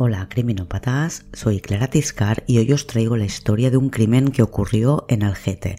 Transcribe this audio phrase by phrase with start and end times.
[0.00, 4.44] Hola criminópatas, soy Clara Tiscar y hoy os traigo la historia de un crimen que
[4.44, 5.74] ocurrió en Algete,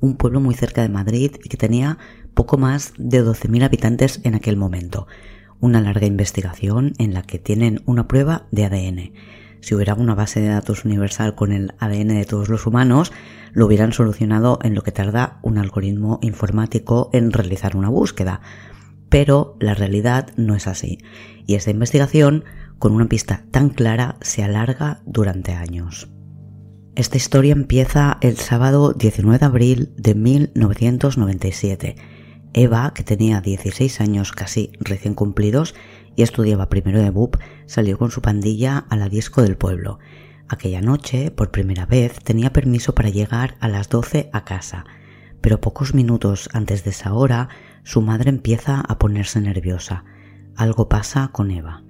[0.00, 1.96] un pueblo muy cerca de Madrid y que tenía
[2.34, 5.06] poco más de 12.000 habitantes en aquel momento.
[5.60, 9.12] Una larga investigación en la que tienen una prueba de ADN.
[9.60, 13.12] Si hubiera una base de datos universal con el ADN de todos los humanos,
[13.52, 18.40] lo hubieran solucionado en lo que tarda un algoritmo informático en realizar una búsqueda.
[19.10, 20.98] Pero la realidad no es así.
[21.46, 22.44] Y esta investigación
[22.80, 26.08] con una pista tan clara se alarga durante años.
[26.96, 31.96] Esta historia empieza el sábado 19 de abril de 1997.
[32.54, 35.74] Eva, que tenía 16 años casi recién cumplidos
[36.16, 37.36] y estudiaba primero de BUP,
[37.66, 39.98] salió con su pandilla a la disco del pueblo.
[40.48, 44.86] Aquella noche, por primera vez, tenía permiso para llegar a las 12 a casa,
[45.42, 47.50] pero pocos minutos antes de esa hora,
[47.84, 50.04] su madre empieza a ponerse nerviosa.
[50.56, 51.84] Algo pasa con Eva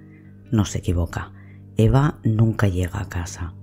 [0.51, 1.33] no se equivoca.
[1.77, 3.55] Eva nunca llega a casa.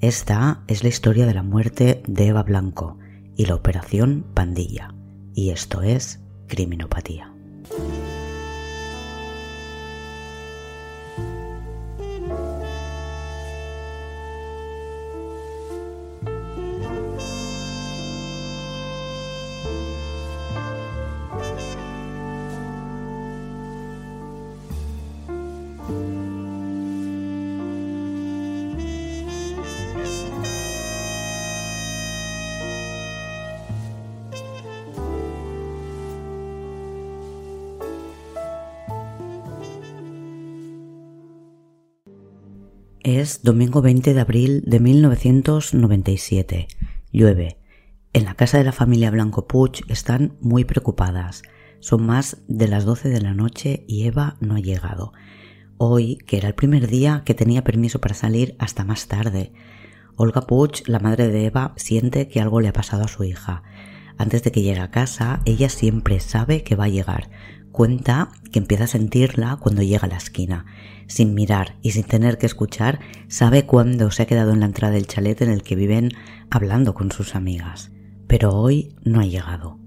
[0.00, 2.98] Esta es la historia de la muerte de Eva Blanco
[3.36, 4.94] y la operación Pandilla.
[5.34, 7.32] Y esto es criminopatía.
[43.18, 46.68] Es domingo 20 de abril de 1997.
[47.10, 47.58] Llueve.
[48.12, 51.42] En la casa de la familia Blanco Puch están muy preocupadas.
[51.80, 55.12] Son más de las 12 de la noche y Eva no ha llegado.
[55.76, 59.52] Hoy, que era el primer día que tenía permiso para salir hasta más tarde.
[60.14, 63.64] Olga Puch, la madre de Eva, siente que algo le ha pasado a su hija.
[64.18, 67.28] Antes de que llegue a casa, ella siempre sabe que va a llegar,
[67.72, 70.66] Cuenta que empieza a sentirla cuando llega a la esquina.
[71.06, 74.94] Sin mirar y sin tener que escuchar, sabe cuándo se ha quedado en la entrada
[74.94, 76.12] del chalet en el que viven
[76.50, 77.92] hablando con sus amigas.
[78.26, 79.78] Pero hoy no ha llegado.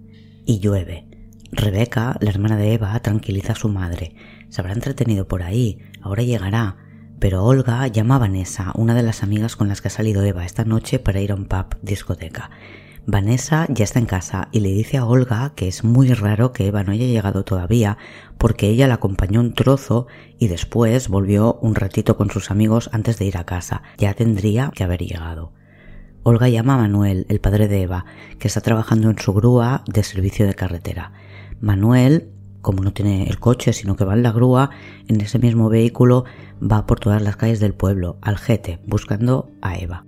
[0.45, 1.07] Y llueve.
[1.51, 4.15] Rebeca, la hermana de Eva, tranquiliza a su madre.
[4.49, 6.77] Se habrá entretenido por ahí, ahora llegará.
[7.19, 10.45] Pero Olga llama a Vanessa, una de las amigas con las que ha salido Eva
[10.45, 12.49] esta noche para ir a un pub discoteca.
[13.05, 16.67] Vanessa ya está en casa y le dice a Olga que es muy raro que
[16.67, 17.97] Eva no haya llegado todavía
[18.37, 20.07] porque ella la acompañó un trozo
[20.39, 23.83] y después volvió un ratito con sus amigos antes de ir a casa.
[23.97, 25.51] Ya tendría que haber llegado.
[26.23, 28.05] Olga llama a Manuel, el padre de Eva,
[28.39, 31.11] que está trabajando en su grúa de servicio de carretera.
[31.59, 32.31] Manuel,
[32.61, 34.69] como no tiene el coche, sino que va en la grúa,
[35.09, 36.23] en ese mismo vehículo
[36.61, 40.05] va por todas las calles del pueblo, al jete, buscando a Eva.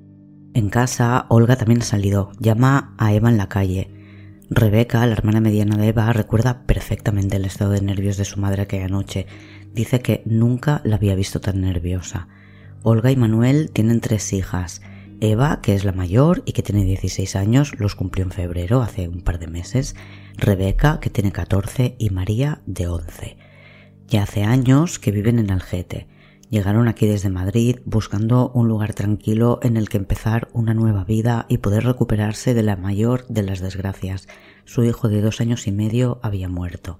[0.56, 2.32] En casa, Olga también ha salido.
[2.40, 3.92] Llama a Eva en la calle.
[4.50, 8.62] Rebeca, la hermana mediana de Eva, recuerda perfectamente el estado de nervios de su madre
[8.62, 9.28] aquella noche.
[9.74, 12.30] Dice que nunca la había visto tan nerviosa.
[12.84, 14.82] Olga y Manuel tienen tres hijas.
[15.20, 19.10] Eva, que es la mayor y que tiene 16 años, los cumplió en febrero, hace
[19.10, 19.98] un par de meses.
[20.38, 23.36] Rebeca, que tiene 14, y María, de 11.
[24.08, 26.08] Ya hace años que viven en Algete.
[26.50, 31.48] Llegaron aquí desde Madrid buscando un lugar tranquilo en el que empezar una nueva vida
[31.50, 34.28] y poder recuperarse de la mayor de las desgracias.
[34.64, 37.00] Su hijo de dos años y medio había muerto.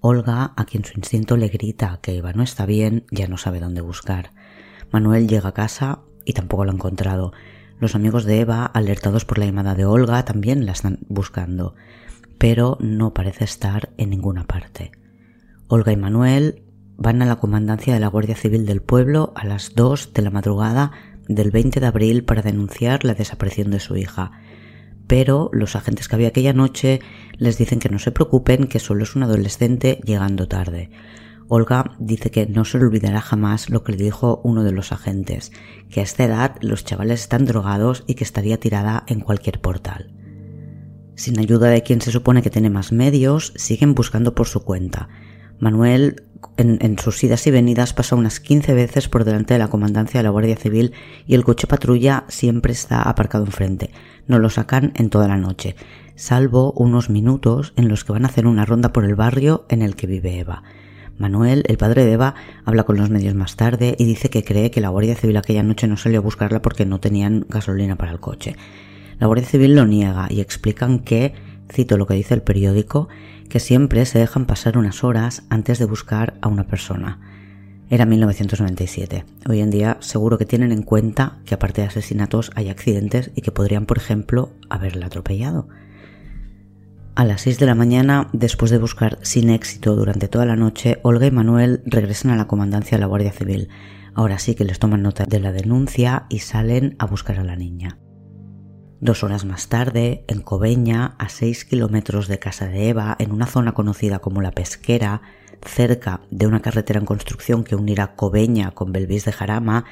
[0.00, 3.60] Olga, a quien su instinto le grita que Eva no está bien, ya no sabe
[3.60, 4.30] dónde buscar.
[4.92, 7.32] Manuel llega a casa y tampoco lo ha encontrado.
[7.78, 11.74] Los amigos de Eva, alertados por la llamada de Olga, también la están buscando,
[12.38, 14.92] pero no parece estar en ninguna parte.
[15.68, 16.62] Olga y Manuel
[17.00, 20.30] van a la comandancia de la Guardia Civil del pueblo a las 2 de la
[20.30, 20.92] madrugada
[21.28, 24.32] del 20 de abril para denunciar la desaparición de su hija.
[25.06, 27.00] Pero los agentes que había aquella noche
[27.38, 30.90] les dicen que no se preocupen, que solo es un adolescente llegando tarde.
[31.48, 34.92] Olga dice que no se le olvidará jamás lo que le dijo uno de los
[34.92, 35.52] agentes,
[35.88, 40.12] que a esta edad los chavales están drogados y que estaría tirada en cualquier portal.
[41.16, 45.08] Sin ayuda de quien se supone que tiene más medios, siguen buscando por su cuenta.
[45.60, 46.24] Manuel
[46.56, 50.24] en, sus idas y venidas pasa unas 15 veces por delante de la comandancia de
[50.24, 50.92] la Guardia Civil
[51.26, 53.90] y el coche patrulla siempre está aparcado enfrente.
[54.26, 55.76] No lo sacan en toda la noche,
[56.16, 59.82] salvo unos minutos en los que van a hacer una ronda por el barrio en
[59.82, 60.62] el que vive Eva.
[61.18, 62.34] Manuel, el padre de Eva,
[62.64, 65.62] habla con los medios más tarde y dice que cree que la Guardia Civil aquella
[65.62, 68.56] noche no salió a buscarla porque no tenían gasolina para el coche.
[69.18, 71.34] La Guardia Civil lo niega y explican que,
[71.70, 73.08] cito lo que dice el periódico,
[73.48, 77.20] que siempre se dejan pasar unas horas antes de buscar a una persona.
[77.90, 79.24] Era 1997.
[79.48, 83.42] Hoy en día seguro que tienen en cuenta que aparte de asesinatos hay accidentes y
[83.42, 85.68] que podrían, por ejemplo, haberla atropellado.
[87.16, 91.00] A las 6 de la mañana, después de buscar sin éxito durante toda la noche,
[91.02, 93.68] Olga y Manuel regresan a la comandancia de la Guardia Civil.
[94.14, 97.56] Ahora sí que les toman nota de la denuncia y salen a buscar a la
[97.56, 97.98] niña.
[99.00, 103.46] Dos horas más tarde, en Cobeña, a 6 kilómetros de casa de Eva, en una
[103.46, 105.22] zona conocida como La Pesquera,
[105.64, 109.86] cerca de una carretera en construcción que unirá Cobeña con Belvis de Jarama,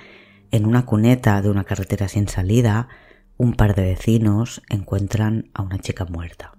[0.51, 2.89] en una cuneta de una carretera sin salida,
[3.39, 6.53] un par de vecinos encuentran a una chica muerta.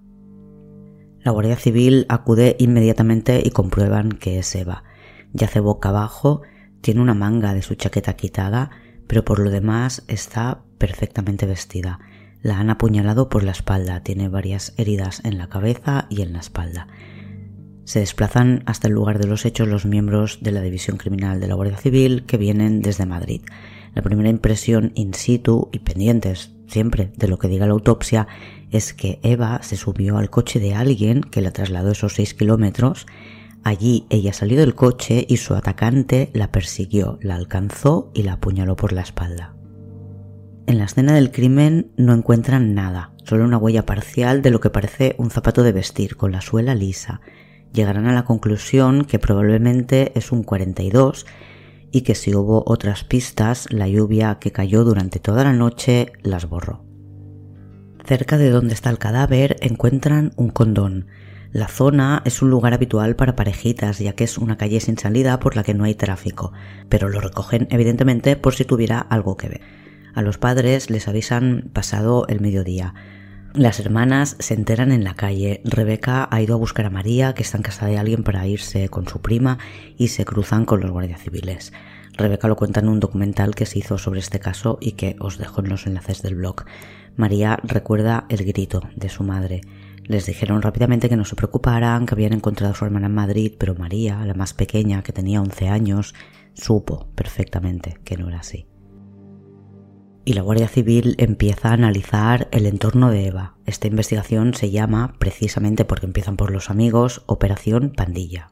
[1.20, 4.86] La Guardia Civil acude inmediatamente y comprueban que es Eva.
[5.34, 6.42] Yace boca abajo,
[6.82, 8.72] tiene una manga de su chaqueta quitada,
[9.06, 12.00] pero por lo demás está perfectamente vestida.
[12.42, 16.40] La han apuñalado por la espalda, tiene varias heridas en la cabeza y en la
[16.40, 16.88] espalda.
[17.84, 21.48] Se desplazan hasta el lugar de los hechos los miembros de la División Criminal de
[21.48, 23.42] la Guardia Civil que vienen desde Madrid.
[23.94, 28.28] La primera impresión in situ y pendientes siempre de lo que diga la autopsia
[28.72, 33.06] es que Eva se subió al coche de alguien que la trasladó esos seis kilómetros.
[33.64, 38.76] Allí ella salió del coche y su atacante la persiguió, la alcanzó y la apuñaló
[38.76, 39.59] por la espalda.
[40.70, 44.70] En la escena del crimen no encuentran nada, solo una huella parcial de lo que
[44.70, 47.22] parece un zapato de vestir con la suela lisa.
[47.74, 51.26] Llegarán a la conclusión que probablemente es un 42
[51.92, 56.48] y que si hubo otras pistas, la lluvia que cayó durante toda la noche las
[56.48, 56.86] borró.
[58.06, 61.08] Cerca de donde está el cadáver encuentran un condón.
[61.52, 65.40] La zona es un lugar habitual para parejitas, ya que es una calle sin salida
[65.40, 66.54] por la que no hay tráfico,
[66.90, 69.89] pero lo recogen evidentemente por si tuviera algo que ver.
[70.20, 72.94] A los padres les avisan pasado el mediodía.
[73.54, 75.62] Las hermanas se enteran en la calle.
[75.64, 78.90] Rebeca ha ido a buscar a María, que está en casa de alguien para irse
[78.90, 79.60] con su prima,
[79.96, 81.72] y se cruzan con los guardias civiles.
[82.18, 85.38] Rebeca lo cuenta en un documental que se hizo sobre este caso y que os
[85.38, 86.66] dejo en los enlaces del blog.
[87.16, 89.62] María recuerda el grito de su madre.
[90.04, 93.54] Les dijeron rápidamente que no se preocuparan, que habían encontrado a su hermana en Madrid,
[93.58, 96.14] pero María, la más pequeña, que tenía 11 años,
[96.56, 98.68] supo perfectamente que no era así
[100.30, 103.56] y la Guardia Civil empieza a analizar el entorno de Eva.
[103.66, 108.52] Esta investigación se llama, precisamente porque empiezan por los amigos, Operación Pandilla.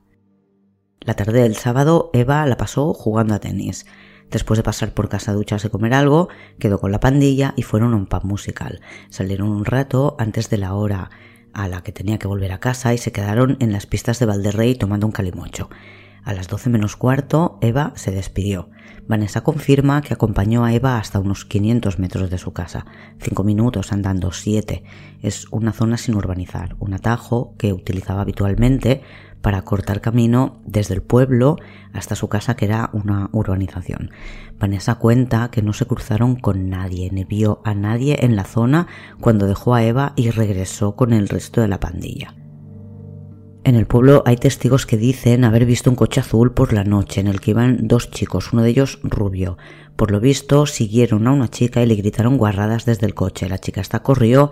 [1.02, 3.86] La tarde del sábado Eva la pasó jugando a tenis.
[4.32, 7.94] Después de pasar por casa ducharse y comer algo, quedó con la pandilla y fueron
[7.94, 8.82] a un pub musical.
[9.10, 11.12] Salieron un rato antes de la hora
[11.54, 14.26] a la que tenía que volver a casa y se quedaron en las pistas de
[14.26, 15.70] Valderrey tomando un calimocho.
[16.28, 18.70] A las doce menos cuarto, Eva se despidió.
[19.08, 22.86] Vanessa confirma que acompañó a Eva hasta unos 500 metros de su casa.
[23.18, 24.84] Cinco minutos andando, siete.
[25.22, 29.04] Es una zona sin urbanizar, un atajo que utilizaba habitualmente
[29.42, 31.56] para cortar camino desde el pueblo
[31.94, 34.12] hasta su casa que era una urbanización.
[34.60, 38.88] Vanessa cuenta que no se cruzaron con nadie, ni vio a nadie en la zona
[39.22, 42.36] cuando dejó a Eva y regresó con el resto de la pandilla.
[43.68, 47.20] En el pueblo hay testigos que dicen haber visto un coche azul por la noche
[47.20, 49.58] en el que iban dos chicos, uno de ellos rubio.
[49.98, 53.50] Por lo visto siguieron a una chica y le gritaron guarradas desde el coche.
[53.50, 54.52] La chica hasta corrió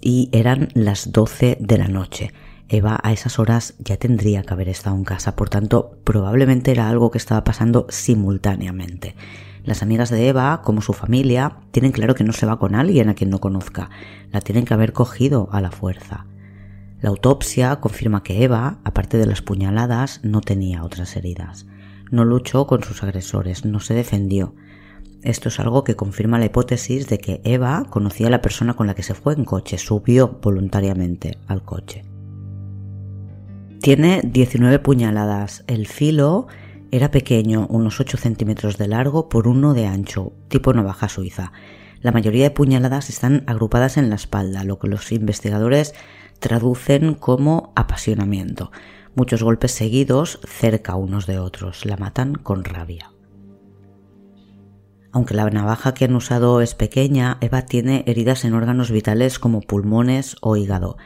[0.00, 2.32] y eran las 12 de la noche.
[2.68, 6.88] Eva a esas horas ya tendría que haber estado en casa, por tanto probablemente era
[6.88, 9.16] algo que estaba pasando simultáneamente.
[9.64, 13.08] Las amigas de Eva, como su familia, tienen claro que no se va con alguien
[13.08, 13.90] a quien no conozca,
[14.30, 16.26] la tienen que haber cogido a la fuerza.
[17.02, 21.66] La autopsia confirma que Eva, aparte de las puñaladas, no tenía otras heridas.
[22.12, 24.54] No luchó con sus agresores, no se defendió.
[25.22, 28.86] Esto es algo que confirma la hipótesis de que Eva conocía a la persona con
[28.86, 32.04] la que se fue en coche, subió voluntariamente al coche.
[33.80, 35.64] Tiene 19 puñaladas.
[35.66, 36.46] El filo
[36.92, 41.50] era pequeño, unos 8 centímetros de largo por uno de ancho, tipo navaja suiza.
[42.00, 45.94] La mayoría de puñaladas están agrupadas en la espalda, lo que los investigadores
[46.42, 48.70] traducen como apasionamiento.
[49.14, 53.12] Muchos golpes seguidos cerca unos de otros, la matan con rabia.
[55.12, 59.60] Aunque la navaja que han usado es pequeña, Eva tiene heridas en órganos vitales como
[59.60, 60.96] pulmones o hígado.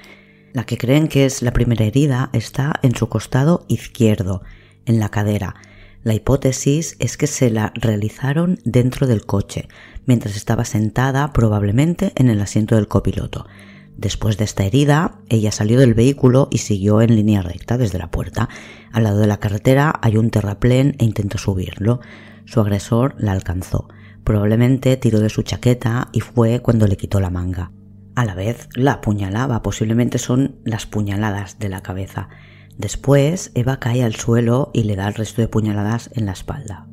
[0.55, 4.43] La que creen que es la primera herida está en su costado izquierdo,
[4.87, 5.57] en la cadera.
[6.03, 9.69] La hipótesis es que se la realizaron dentro del coche,
[10.07, 13.47] mientras estaba sentada probablemente en el asiento del copiloto.
[13.97, 18.11] Después de esta herida, ella salió del vehículo y siguió en línea recta desde la
[18.11, 18.49] puerta.
[18.93, 22.01] Al lado de la carretera hay un terraplén e intentó subirlo.
[22.45, 23.89] Su agresor la alcanzó.
[24.23, 27.73] Probablemente tiró de su chaqueta y fue cuando le quitó la manga.
[28.15, 32.29] A la vez la apuñalaba, posiblemente son las puñaladas de la cabeza.
[32.77, 36.87] Después, Eva cae al suelo y le da el resto de puñaladas en la espalda.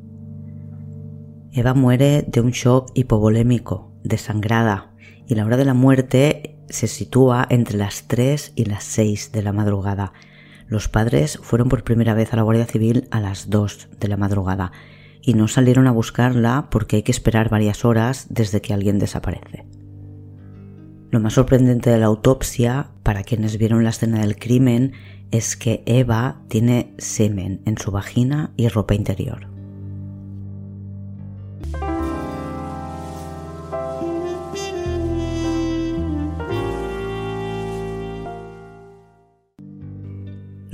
[1.52, 4.94] Eva muere de un shock hipovolémico, desangrada,
[5.26, 9.42] y la hora de la muerte se sitúa entre las 3 y las 6 de
[9.42, 10.12] la madrugada.
[10.66, 14.16] Los padres fueron por primera vez a la Guardia Civil a las 2 de la
[14.16, 14.72] madrugada
[15.22, 19.64] y no salieron a buscarla porque hay que esperar varias horas desde que alguien desaparece.
[21.10, 24.92] Lo más sorprendente de la autopsia, para quienes vieron la escena del crimen,
[25.30, 29.53] es que Eva tiene semen en su vagina y ropa interior.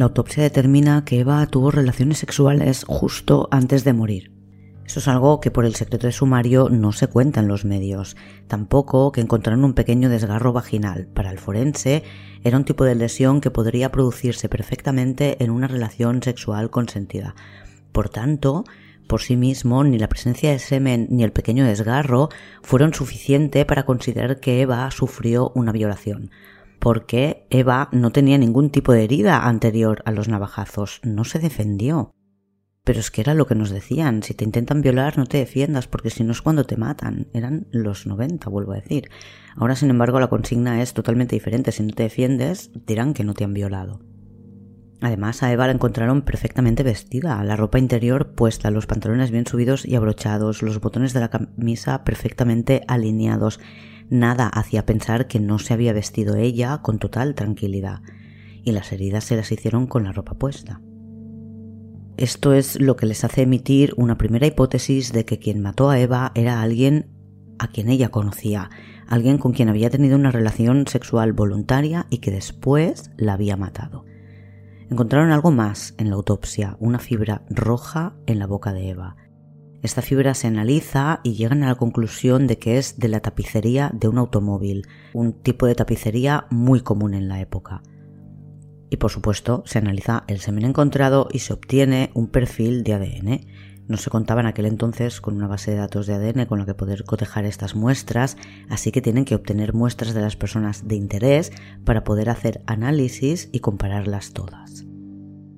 [0.01, 4.33] La autopsia determina que Eva tuvo relaciones sexuales justo antes de morir.
[4.87, 8.17] Eso es algo que por el secreto de sumario no se cuenta en los medios.
[8.49, 11.07] Tampoco que encontraron un pequeño desgarro vaginal.
[11.09, 12.03] Para el forense
[12.45, 17.35] era un tipo de lesión que podría producirse perfectamente en una relación sexual consentida.
[17.93, 18.65] Por tanto,
[19.07, 22.31] por sí mismo, ni la presencia de semen ni el pequeño desgarro
[22.63, 26.31] fueron suficiente para considerar que Eva sufrió una violación
[26.81, 32.11] porque Eva no tenía ningún tipo de herida anterior a los navajazos, no se defendió.
[32.83, 35.87] Pero es que era lo que nos decían, si te intentan violar no te defiendas
[35.87, 37.29] porque si no es cuando te matan.
[37.35, 39.11] Eran los 90, vuelvo a decir.
[39.55, 41.73] Ahora, sin embargo, la consigna es totalmente diferente.
[41.73, 44.01] Si no te defiendes, dirán que no te han violado.
[45.03, 49.87] Además, a Eva la encontraron perfectamente vestida, la ropa interior puesta, los pantalones bien subidos
[49.87, 53.61] y abrochados, los botones de la camisa perfectamente alineados,
[54.11, 58.03] Nada hacía pensar que no se había vestido ella con total tranquilidad,
[58.65, 60.81] y las heridas se las hicieron con la ropa puesta.
[62.17, 65.99] Esto es lo que les hace emitir una primera hipótesis de que quien mató a
[65.99, 67.07] Eva era alguien
[67.59, 68.69] a quien ella conocía,
[69.07, 74.05] alguien con quien había tenido una relación sexual voluntaria y que después la había matado.
[74.91, 79.17] Encontraron algo más en la autopsia, una fibra roja en la boca de Eva,
[79.83, 83.91] esta fibra se analiza y llegan a la conclusión de que es de la tapicería
[83.95, 87.83] de un automóvil, un tipo de tapicería muy común en la época.
[88.91, 93.41] Y por supuesto se analiza el semen encontrado y se obtiene un perfil de ADN.
[93.89, 96.67] No se contaba en aquel entonces con una base de datos de ADN con la
[96.67, 98.37] que poder cotejar estas muestras,
[98.69, 101.53] así que tienen que obtener muestras de las personas de interés
[101.85, 104.90] para poder hacer análisis y compararlas todas.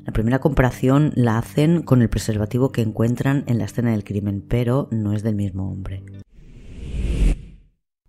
[0.05, 4.45] La primera comparación la hacen con el preservativo que encuentran en la escena del crimen,
[4.47, 6.03] pero no es del mismo hombre.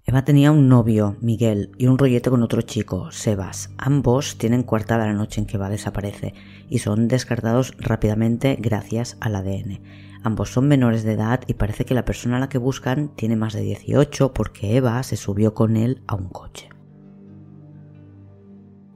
[0.05, 3.69] Eva tenía un novio, Miguel, y un rollete con otro chico, Sebas.
[3.77, 6.33] Ambos tienen coartada la noche en que Eva desaparece
[6.67, 9.81] y son descartados rápidamente gracias al ADN.
[10.23, 13.35] Ambos son menores de edad y parece que la persona a la que buscan tiene
[13.35, 16.72] más de 18 porque Eva se subió con él a un coche.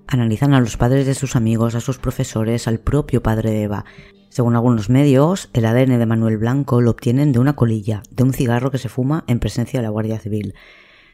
[0.08, 3.84] Analizan a los padres de sus amigos, a sus profesores, al propio padre de Eva.
[4.30, 8.32] Según algunos medios, el ADN de Manuel Blanco lo obtienen de una colilla, de un
[8.32, 10.56] cigarro que se fuma en presencia de la Guardia Civil.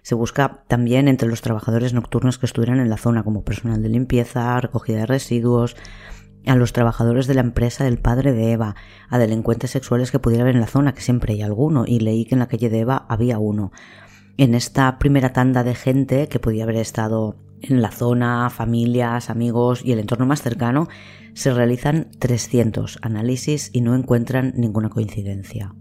[0.04, 3.90] Se busca también entre los trabajadores nocturnos que estuvieran en la zona, como personal de
[3.90, 5.76] limpieza, recogida de residuos,
[6.46, 8.76] a los trabajadores de la empresa del padre de Eva,
[9.10, 12.26] a delincuentes sexuales que pudiera haber en la zona, que siempre hay alguno, y leí
[12.26, 13.72] que en la calle de Eva había uno.
[14.38, 19.82] En esta primera tanda de gente que podía haber estado en la zona, familias, amigos
[19.84, 20.88] y el entorno más cercano,
[21.34, 25.74] se realizan 300 análisis y no encuentran ninguna coincidencia.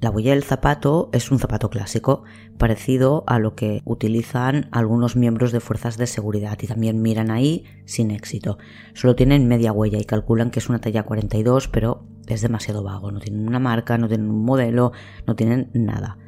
[0.00, 2.24] La huella del zapato es un zapato clásico,
[2.58, 7.66] parecido a lo que utilizan algunos miembros de fuerzas de seguridad y también miran ahí
[7.84, 8.58] sin éxito.
[8.94, 13.12] Solo tienen media huella y calculan que es una talla 42, pero es demasiado vago.
[13.12, 14.90] No tienen una marca, no tienen un modelo,
[15.24, 16.18] no tienen nada.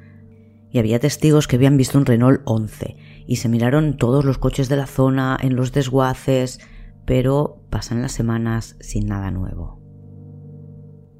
[0.71, 2.97] Y había testigos que habían visto un Renault 11
[3.27, 6.61] y se miraron todos los coches de la zona en los desguaces,
[7.05, 9.85] pero pasan las semanas sin nada nuevo.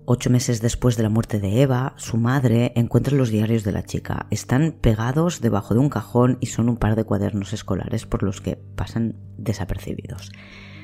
[0.07, 3.85] Ocho meses después de la muerte de Eva, su madre encuentra los diarios de la
[3.85, 4.27] chica.
[4.31, 8.43] Están pegados debajo de un cajón y son un par de cuadernos escolares por los
[8.43, 10.31] que pasan desapercibidos.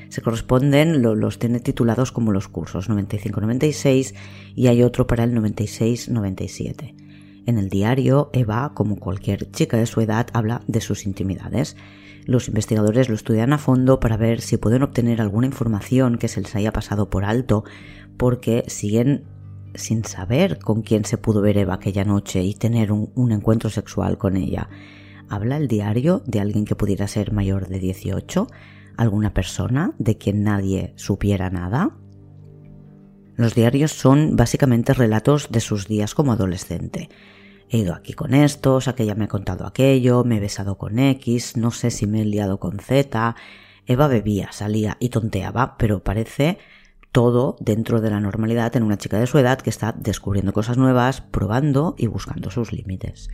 [0.09, 4.15] Se corresponden, los tiene titulados como los cursos 95-96
[4.55, 7.10] y hay otro para el 96-97.
[7.45, 11.75] En el diario, Eva, como cualquier chica de su edad, habla de sus intimidades.
[12.25, 16.41] Los investigadores lo estudian a fondo para ver si pueden obtener alguna información que se
[16.41, 17.63] les haya pasado por alto,
[18.17, 19.23] porque siguen
[19.73, 23.69] sin saber con quién se pudo ver Eva aquella noche y tener un, un encuentro
[23.69, 24.69] sexual con ella.
[25.29, 28.47] ¿Habla el diario de alguien que pudiera ser mayor de 18?
[28.97, 32.00] ¿Alguna persona de quien nadie supiera nada?
[33.35, 37.09] Los diarios son básicamente relatos de sus días como adolescente.
[37.69, 41.55] He ido aquí con estos, aquella me ha contado aquello, me he besado con X,
[41.55, 43.35] no sé si me he liado con Z.
[43.85, 46.57] Eva bebía, salía y tonteaba, pero parece
[47.11, 50.77] todo dentro de la normalidad en una chica de su edad que está descubriendo cosas
[50.77, 53.29] nuevas, probando y buscando sus límites.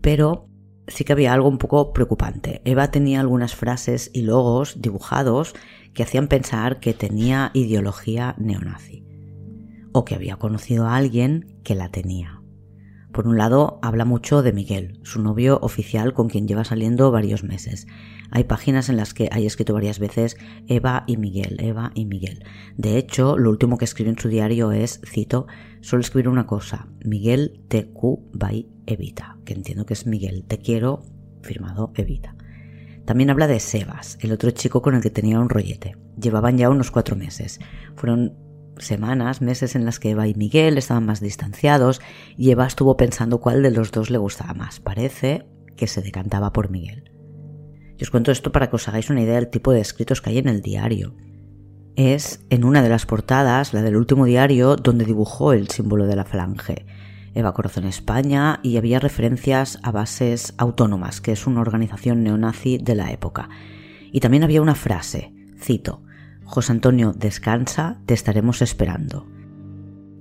[0.00, 0.48] Pero
[0.86, 2.60] sí que había algo un poco preocupante.
[2.64, 5.54] Eva tenía algunas frases y logos dibujados
[5.92, 9.04] que hacían pensar que tenía ideología neonazi
[9.92, 12.43] o que había conocido a alguien que la tenía.
[13.14, 17.44] Por un lado, habla mucho de Miguel, su novio oficial con quien lleva saliendo varios
[17.44, 17.86] meses.
[18.32, 22.42] Hay páginas en las que hay escrito varias veces Eva y Miguel, Eva y Miguel.
[22.76, 25.46] De hecho, lo último que escribe en su diario es, cito,
[25.80, 31.04] solo escribir una cosa, Miguel TQ by Evita, que entiendo que es Miguel, te quiero,
[31.40, 32.34] firmado Evita.
[33.04, 35.96] También habla de Sebas, el otro chico con el que tenía un rollete.
[36.20, 37.60] Llevaban ya unos cuatro meses.
[37.94, 38.34] Fueron
[38.78, 42.00] semanas, meses en las que Eva y Miguel estaban más distanciados
[42.36, 44.80] y Eva estuvo pensando cuál de los dos le gustaba más.
[44.80, 47.10] Parece que se decantaba por Miguel.
[47.96, 50.30] Yo os cuento esto para que os hagáis una idea del tipo de escritos que
[50.30, 51.14] hay en el diario.
[51.96, 56.16] Es en una de las portadas, la del último diario, donde dibujó el símbolo de
[56.16, 56.86] la falange.
[57.34, 62.94] Eva Corazón España y había referencias a bases autónomas, que es una organización neonazi de
[62.94, 63.48] la época.
[64.12, 66.03] Y también había una frase, cito,
[66.44, 69.26] José Antonio, descansa, te estaremos esperando.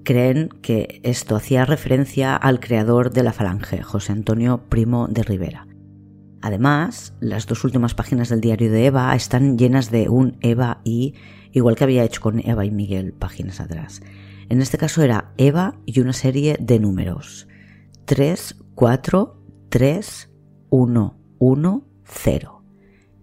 [0.04, 5.68] Creen que esto hacía referencia al creador de la falange, José Antonio Primo de Rivera.
[6.42, 11.14] Además, las dos últimas páginas del diario de Eva están llenas de un Eva y,
[11.54, 14.02] igual que había hecho con Eva y Miguel páginas atrás.
[14.50, 17.48] En este caso era Eva y una serie de números.
[18.06, 20.30] 3, 4, 3,
[20.70, 22.53] 1, 1, 0.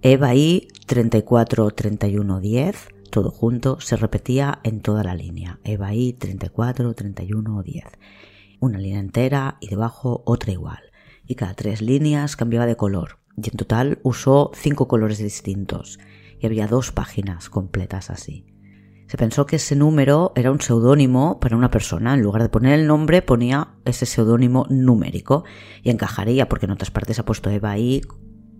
[0.02, 5.61] Eva y 34, 31, 10, todo junto, se repetía en toda la línea.
[5.62, 7.85] Eva y 34, 31, 10.
[8.61, 10.78] Una línea entera y debajo otra igual.
[11.26, 13.19] Y cada tres líneas cambiaba de color.
[13.37, 15.99] Y en total usó cinco colores distintos.
[16.38, 18.47] Y había dos páginas completas así.
[19.07, 22.14] Se pensó que ese número era un seudónimo para una persona.
[22.14, 25.45] En lugar de poner el nombre, ponía ese seudónimo numérico
[25.83, 28.00] y encajaría, porque en otras partes ha puesto Eva y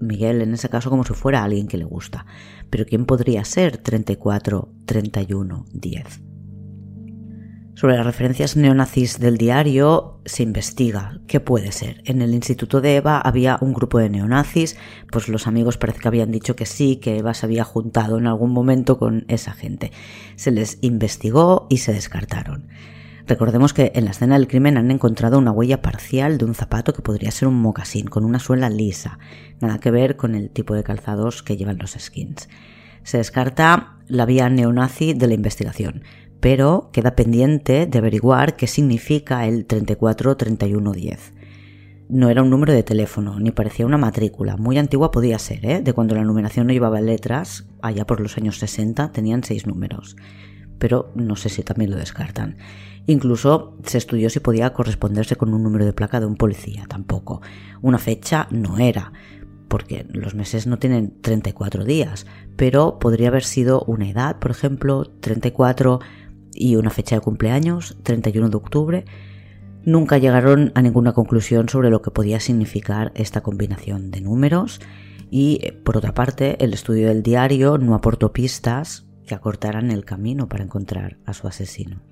[0.00, 2.26] Miguel en ese caso como si fuera alguien que le gusta.
[2.70, 6.22] Pero ¿quién podría ser 34, 31, 10?
[7.80, 12.02] Sobre las referencias neonazis del diario se investiga qué puede ser.
[12.04, 14.76] En el Instituto de Eva había un grupo de neonazis,
[15.10, 18.26] pues los amigos parece que habían dicho que sí, que Eva se había juntado en
[18.26, 19.92] algún momento con esa gente.
[20.36, 22.68] Se les investigó y se descartaron.
[23.31, 26.93] Recordemos que en la escena del crimen han encontrado una huella parcial de un zapato
[26.93, 29.21] que podría ser un mocasín, con una suela lisa,
[29.61, 32.49] nada que ver con el tipo de calzados que llevan los skins.
[33.05, 36.03] Se descarta la vía neonazi de la investigación,
[36.40, 41.33] pero queda pendiente de averiguar qué significa el 343110.
[42.09, 44.57] No era un número de teléfono, ni parecía una matrícula.
[44.57, 45.81] Muy antigua podía ser, ¿eh?
[45.81, 50.16] de cuando la numeración no llevaba letras, allá por los años 60 tenían seis números.
[50.81, 52.57] Pero no sé si también lo descartan.
[53.07, 57.40] Incluso se estudió si podía corresponderse con un número de placa de un policía, tampoco.
[57.81, 59.12] Una fecha no era,
[59.69, 65.05] porque los meses no tienen 34 días, pero podría haber sido una edad, por ejemplo,
[65.21, 66.01] 34
[66.53, 69.05] y una fecha de cumpleaños, 31 de octubre,
[69.85, 74.81] nunca llegaron a ninguna conclusión sobre lo que podía significar esta combinación de números
[75.31, 80.49] y, por otra parte, el estudio del diario no aportó pistas que acortaran el camino
[80.49, 82.03] para encontrar a su asesino.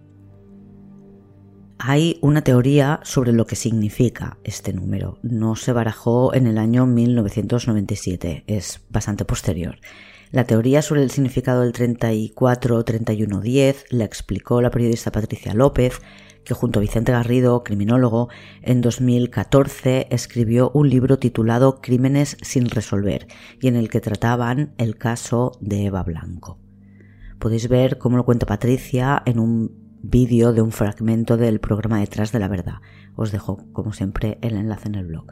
[1.80, 5.18] Hay una teoría sobre lo que significa este número.
[5.22, 9.80] No se barajó en el año 1997, es bastante posterior.
[10.30, 16.00] La teoría sobre el significado del 34-31-10 la explicó la periodista Patricia López,
[16.44, 18.28] que junto a Vicente Garrido, criminólogo,
[18.62, 23.26] en 2014 escribió un libro titulado Crímenes sin resolver
[23.60, 26.60] y en el que trataban el caso de Eva Blanco.
[27.38, 29.70] Podéis ver cómo lo cuenta Patricia en un
[30.02, 32.76] vídeo de un fragmento del programa Detrás de la Verdad.
[33.14, 35.26] Os dejo, como siempre, el enlace en el blog.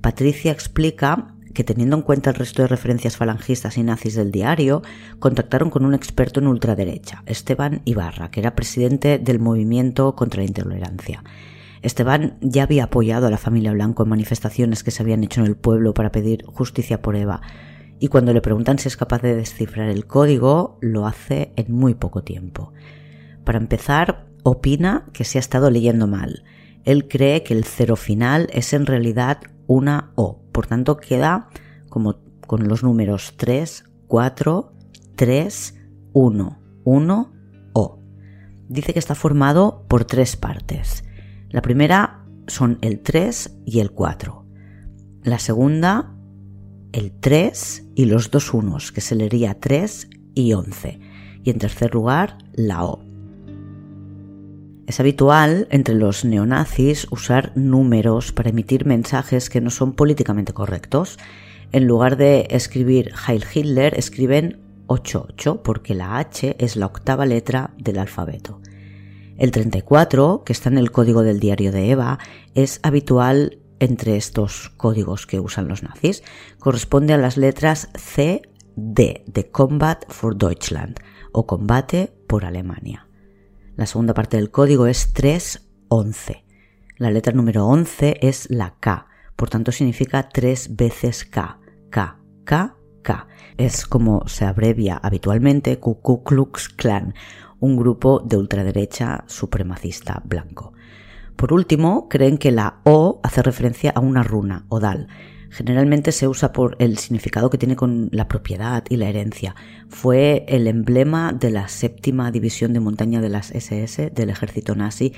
[0.00, 4.82] Patricia explica que teniendo en cuenta el resto de referencias falangistas y nazis del diario,
[5.18, 10.48] contactaron con un experto en ultraderecha, Esteban Ibarra, que era presidente del movimiento contra la
[10.48, 11.24] intolerancia.
[11.80, 15.46] Esteban ya había apoyado a la familia Blanco en manifestaciones que se habían hecho en
[15.46, 17.40] el pueblo para pedir justicia por Eva,
[18.00, 21.94] y cuando le preguntan si es capaz de descifrar el código, lo hace en muy
[21.94, 22.72] poco tiempo.
[23.44, 26.44] Para empezar, opina que se ha estado leyendo mal.
[26.84, 30.40] Él cree que el cero final es en realidad una O.
[30.52, 31.48] Por tanto, queda
[31.88, 34.72] como con los números 3, 4,
[35.16, 35.74] 3,
[36.12, 37.32] 1, 1,
[37.72, 37.98] O.
[38.68, 41.04] Dice que está formado por tres partes.
[41.50, 44.46] La primera son el 3 y el 4.
[45.22, 46.17] La segunda
[46.92, 51.00] el 3 y los dos unos, que se leería 3 y 11.
[51.44, 53.08] Y en tercer lugar, la O.
[54.86, 61.18] Es habitual entre los neonazis usar números para emitir mensajes que no son políticamente correctos.
[61.72, 67.74] En lugar de escribir Heil Hitler, escriben 88 porque la H es la octava letra
[67.76, 68.62] del alfabeto.
[69.36, 72.18] El 34, que está en el código del diario de Eva,
[72.54, 76.22] es habitual entre estos códigos que usan los nazis.
[76.58, 78.42] Corresponde a las letras C,
[78.76, 81.00] D de Combat for Deutschland
[81.32, 83.08] o Combate por Alemania.
[83.76, 86.44] La segunda parte del código es 311.
[86.96, 91.60] La letra número 11 es la K, por tanto significa tres veces K.
[91.90, 93.28] K, K, K.
[93.56, 97.14] Es como se abrevia habitualmente Ku Klux Klan,
[97.60, 100.72] un grupo de ultraderecha supremacista blanco.
[101.38, 105.06] Por último, creen que la O hace referencia a una runa, Odal,
[105.50, 109.54] generalmente se usa por el significado que tiene con la propiedad y la herencia.
[109.88, 115.12] Fue el emblema de la séptima división de montaña de las SS del ejército nazi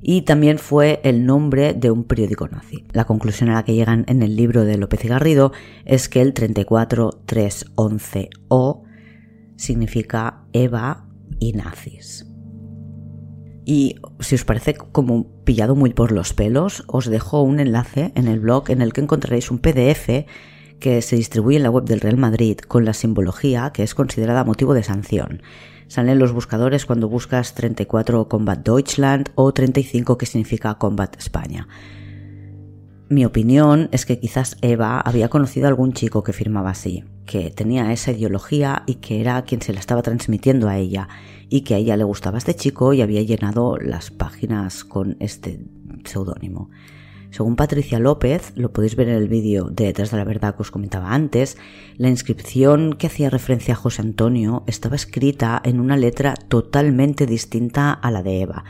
[0.00, 2.86] y también fue el nombre de un periódico nazi.
[2.92, 5.52] La conclusión a la que llegan en el libro de López y Garrido
[5.84, 8.80] es que el 34311O
[9.56, 11.06] significa Eva
[11.38, 12.29] y nazis.
[13.64, 18.28] Y si os parece como pillado muy por los pelos, os dejo un enlace en
[18.28, 20.26] el blog en el que encontraréis un PDF
[20.80, 24.44] que se distribuye en la web del Real Madrid con la simbología que es considerada
[24.44, 25.42] motivo de sanción.
[25.88, 31.68] Salen los buscadores cuando buscas 34 Combat Deutschland o 35 que significa Combat España.
[33.08, 37.50] Mi opinión es que quizás Eva había conocido a algún chico que firmaba así, que
[37.50, 41.08] tenía esa ideología y que era quien se la estaba transmitiendo a ella,
[41.50, 45.60] y que a ella le gustaba este chico y había llenado las páginas con este
[46.04, 46.70] seudónimo.
[47.30, 50.62] Según Patricia López, lo podéis ver en el vídeo de Detrás de la Verdad que
[50.62, 51.58] os comentaba antes,
[51.96, 57.92] la inscripción que hacía referencia a José Antonio estaba escrita en una letra totalmente distinta
[57.92, 58.64] a la de Eva.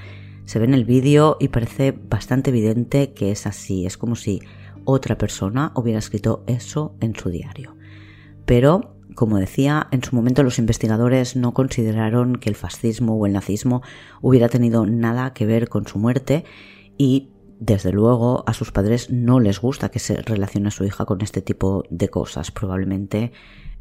[0.45, 4.41] Se ve en el vídeo y parece bastante evidente que es así, es como si
[4.85, 7.77] otra persona hubiera escrito eso en su diario.
[8.45, 13.33] Pero como decía, en su momento los investigadores no consideraron que el fascismo o el
[13.33, 13.83] nazismo
[14.21, 16.45] hubiera tenido nada que ver con su muerte
[16.97, 21.21] y desde luego a sus padres no les gusta que se relacione su hija con
[21.21, 22.51] este tipo de cosas.
[22.51, 23.33] Probablemente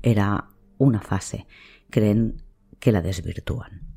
[0.04, 1.48] era una fase.
[1.90, 2.44] Creen
[2.80, 3.88] que la desvirtúan.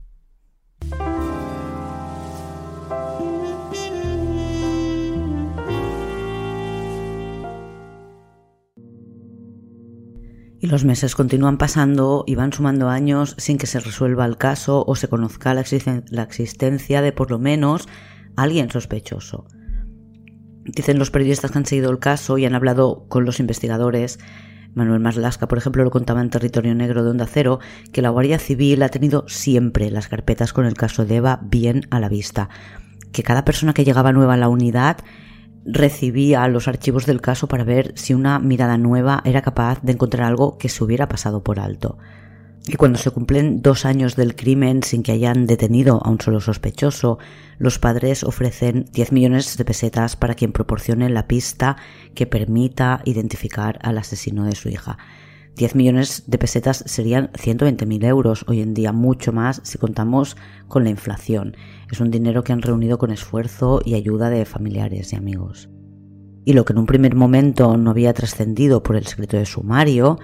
[10.63, 14.85] Y los meses continúan pasando y van sumando años sin que se resuelva el caso
[14.87, 15.63] o se conozca la,
[16.23, 17.89] existencia de por lo menos
[18.37, 19.49] alguien sospechoso.
[20.65, 24.21] Dicen los periodistas que han seguido el caso y han hablado con los investigadores.
[24.73, 27.59] Manuel Maslasca, por ejemplo, lo contaba en Territorio Negro de Onda Cero,
[27.93, 31.89] que la Guardia Civil ha tenido siempre las carpetas con el caso de Eva bien
[31.91, 32.51] a la vista.
[33.11, 34.99] Que cada persona que llegaba nueva a la unidad
[35.65, 40.27] recibía los archivos del caso para ver si una mirada nueva era capaz de encontrar
[40.27, 41.99] algo que se hubiera pasado por alto.
[42.67, 46.41] Y cuando se cumplen dos años del crimen sin que hayan detenido a un solo
[46.41, 47.19] sospechoso,
[47.59, 51.77] los padres ofrecen 10 millones de pesetas para quien proporcione la pista
[52.15, 54.97] que permita identificar al asesino de su hija.
[55.57, 60.37] 10 millones de pesetas serían 120.000 euros, hoy en día mucho más si contamos
[60.67, 61.57] con la inflación.
[61.91, 65.69] Es un dinero que han reunido con esfuerzo y ayuda de familiares y amigos.
[66.45, 70.19] Y lo que en un primer momento no había trascendido por el secreto de sumario,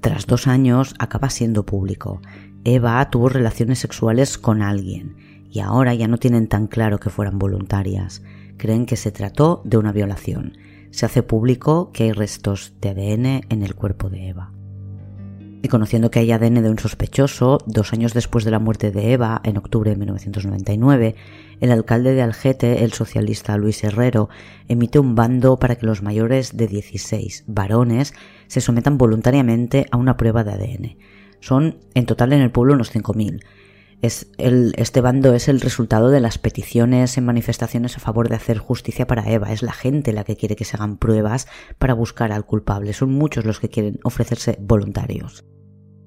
[0.00, 2.22] tras dos años acaba siendo público.
[2.64, 5.16] Eva tuvo relaciones sexuales con alguien
[5.50, 8.22] y ahora ya no tienen tan claro que fueran voluntarias.
[8.56, 10.56] Creen que se trató de una violación.
[10.90, 14.52] Se hace público que hay restos de ADN en el cuerpo de Eva.
[15.62, 19.12] Y conociendo que hay ADN de un sospechoso, dos años después de la muerte de
[19.12, 21.16] Eva, en octubre de 1999,
[21.60, 24.30] el alcalde de Algete, el socialista Luis Herrero,
[24.68, 28.14] emite un bando para que los mayores de 16 varones
[28.46, 30.96] se sometan voluntariamente a una prueba de ADN.
[31.40, 33.42] Son en total en el pueblo unos 5.000.
[34.00, 38.36] Es el, este bando es el resultado de las peticiones en manifestaciones a favor de
[38.36, 39.52] hacer justicia para Eva.
[39.52, 42.94] Es la gente la que quiere que se hagan pruebas para buscar al culpable.
[42.94, 45.44] Son muchos los que quieren ofrecerse voluntarios.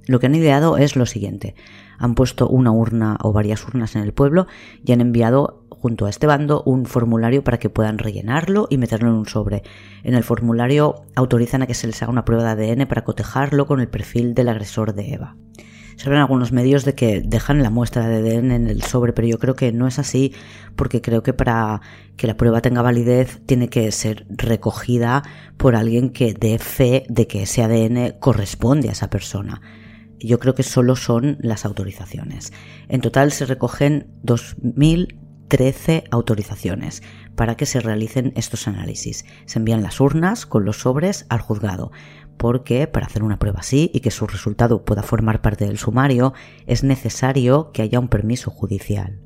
[0.06, 1.56] Lo que han ideado es lo siguiente.
[1.98, 4.48] Han puesto una urna o varias urnas en el pueblo
[4.84, 9.10] y han enviado junto a este bando un formulario para que puedan rellenarlo y meterlo
[9.10, 9.64] en un sobre.
[10.04, 13.66] En el formulario autorizan a que se les haga una prueba de ADN para cotejarlo
[13.66, 15.36] con el perfil del agresor de Eva.
[15.96, 19.28] Se hablan algunos medios de que dejan la muestra de ADN en el sobre, pero
[19.28, 20.34] yo creo que no es así,
[20.76, 21.82] porque creo que para
[22.18, 25.24] que la prueba tenga validez tiene que ser recogida
[25.58, 29.62] por alguien que dé fe de que ese ADN corresponde a esa persona.
[30.28, 32.54] Yo creo que solo son las autorizaciones.
[32.88, 37.04] En total se recogen 2.013 autorizaciones
[37.36, 39.26] para que se realicen estos análisis.
[39.46, 41.92] Se envían las urnas con los sobres al juzgado
[42.38, 46.34] porque para hacer una prueba así y que su resultado pueda formar parte del sumario
[46.66, 49.20] es necesario que haya un permiso judicial.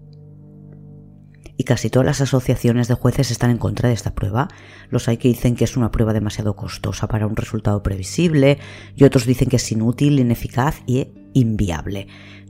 [1.57, 4.47] Y casi todas las asociaciones de jueces están en contra de esta prueba.
[4.89, 8.59] Los hay que dicen que es una prueba demasiado costosa para un resultado previsible
[8.95, 12.07] y otros dicen que es inútil, ineficaz y inviable.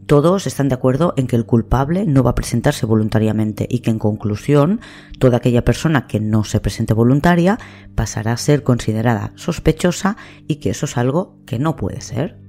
[0.07, 3.91] Todos están de acuerdo en que el culpable no va a presentarse voluntariamente y que
[3.91, 4.79] en conclusión
[5.19, 7.59] toda aquella persona que no se presente voluntaria
[7.93, 10.15] pasará a ser considerada sospechosa
[10.47, 12.46] y que eso es algo que no puede ser.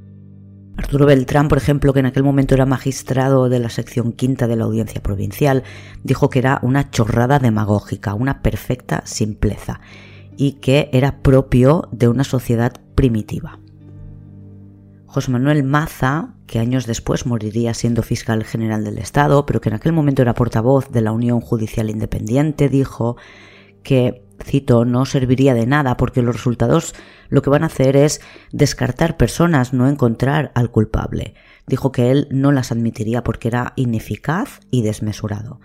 [0.79, 4.55] Arturo Beltrán, por ejemplo, que en aquel momento era magistrado de la sección quinta de
[4.55, 5.64] la audiencia provincial,
[6.05, 9.81] dijo que era una chorrada demagógica, una perfecta simpleza
[10.37, 13.59] y que era propio de una sociedad primitiva.
[15.07, 19.75] José Manuel Maza, que años después moriría siendo fiscal general del Estado, pero que en
[19.75, 23.17] aquel momento era portavoz de la Unión Judicial Independiente, dijo
[23.83, 26.94] que, cito, no serviría de nada porque los resultados
[27.29, 28.20] lo que van a hacer es
[28.53, 31.35] descartar personas, no encontrar al culpable.
[31.66, 35.61] Dijo que él no las admitiría porque era ineficaz y desmesurado.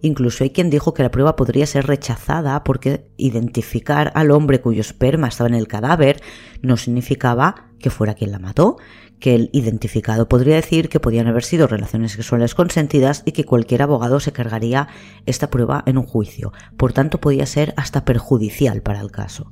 [0.00, 4.80] Incluso hay quien dijo que la prueba podría ser rechazada porque identificar al hombre cuyo
[4.80, 6.20] esperma estaba en el cadáver
[6.60, 8.78] no significaba que fuera quien la mató,
[9.20, 13.82] que el identificado podría decir que podían haber sido relaciones sexuales consentidas y que cualquier
[13.82, 14.88] abogado se cargaría
[15.26, 16.52] esta prueba en un juicio.
[16.78, 19.50] Por tanto, podía ser hasta perjudicial para el caso.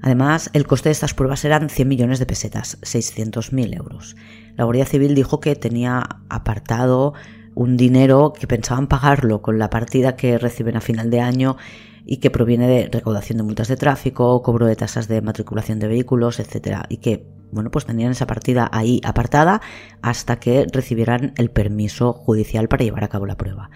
[0.00, 4.16] Además, el coste de estas pruebas eran 100 millones de pesetas, 600.000 euros.
[4.56, 7.14] La Guardia Civil dijo que tenía apartado
[7.54, 11.56] un dinero que pensaban pagarlo con la partida que reciben a final de año
[12.04, 15.88] y que proviene de recaudación de multas de tráfico, cobro de tasas de matriculación de
[15.88, 19.60] vehículos, etcétera, y que bueno, pues tenían esa partida ahí apartada
[20.02, 23.70] hasta que recibieran el permiso judicial para llevar a cabo la prueba.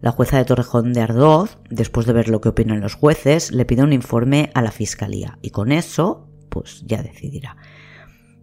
[0.00, 3.64] La jueza de Torrejón de Ardoz, después de ver lo que opinan los jueces, le
[3.64, 7.56] pide un informe a la fiscalía y con eso, pues ya decidirá.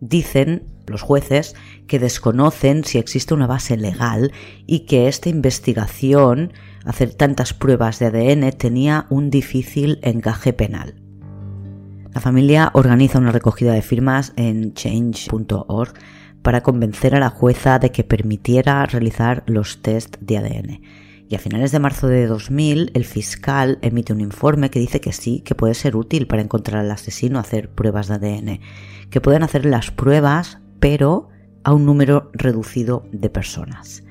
[0.02, 1.56] Dicen los jueces
[1.88, 4.34] que desconocen si existe una base legal
[4.66, 6.54] y que esta investigación,
[6.86, 10.96] hacer tantas pruebas de ADN, tenía un difícil encaje penal.
[12.14, 15.94] La familia organiza una recogida de firmas en change.org
[16.42, 20.82] para convencer a la jueza de que permitiera realizar los test de ADN.
[21.30, 25.14] Y a finales de marzo de 2000, el fiscal emite un informe que dice que
[25.14, 28.60] sí, que puede ser útil para encontrar al asesino hacer pruebas de ADN,
[29.12, 31.30] que pueden hacer las pruebas, pero
[31.64, 34.04] a un número reducido de personas.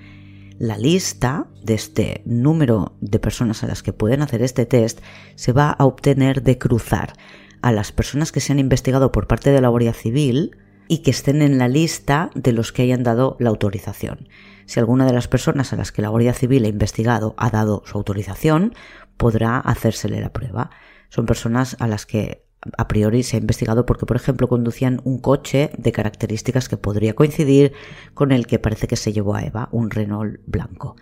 [0.59, 5.01] La lista de este número de personas a las que pueden hacer este test
[5.35, 7.15] se va a obtener de cruzar
[7.63, 11.11] a las personas que se han investigado por parte de la Guardia Civil y que
[11.11, 14.29] estén en la lista de los que hayan dado la autorización.
[14.67, 17.83] Si alguna de las personas a las que la Guardia Civil ha investigado ha dado
[17.87, 18.75] su autorización,
[19.17, 20.71] podrá hacérsele la prueba.
[21.09, 25.19] Son personas a las que a priori se ha investigado porque, por ejemplo, conducían un
[25.19, 27.73] coche de características que podría coincidir
[28.15, 30.97] con el que parece que se llevó a Eva, un Renault blanco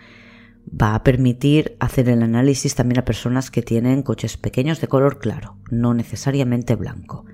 [0.69, 5.19] va a permitir hacer el análisis también a personas que tienen coches pequeños de color
[5.19, 7.25] claro, no necesariamente blanco.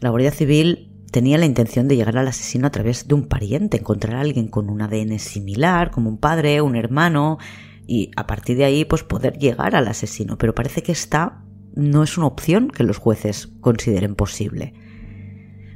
[0.00, 3.78] La Guardia Civil tenía la intención de llegar al asesino a través de un pariente,
[3.78, 7.38] encontrar a alguien con un ADN similar, como un padre, un hermano,
[7.86, 11.44] y a partir de ahí pues poder llegar al asesino, pero parece que esta
[11.76, 14.72] no es una opción que los jueces consideren posible.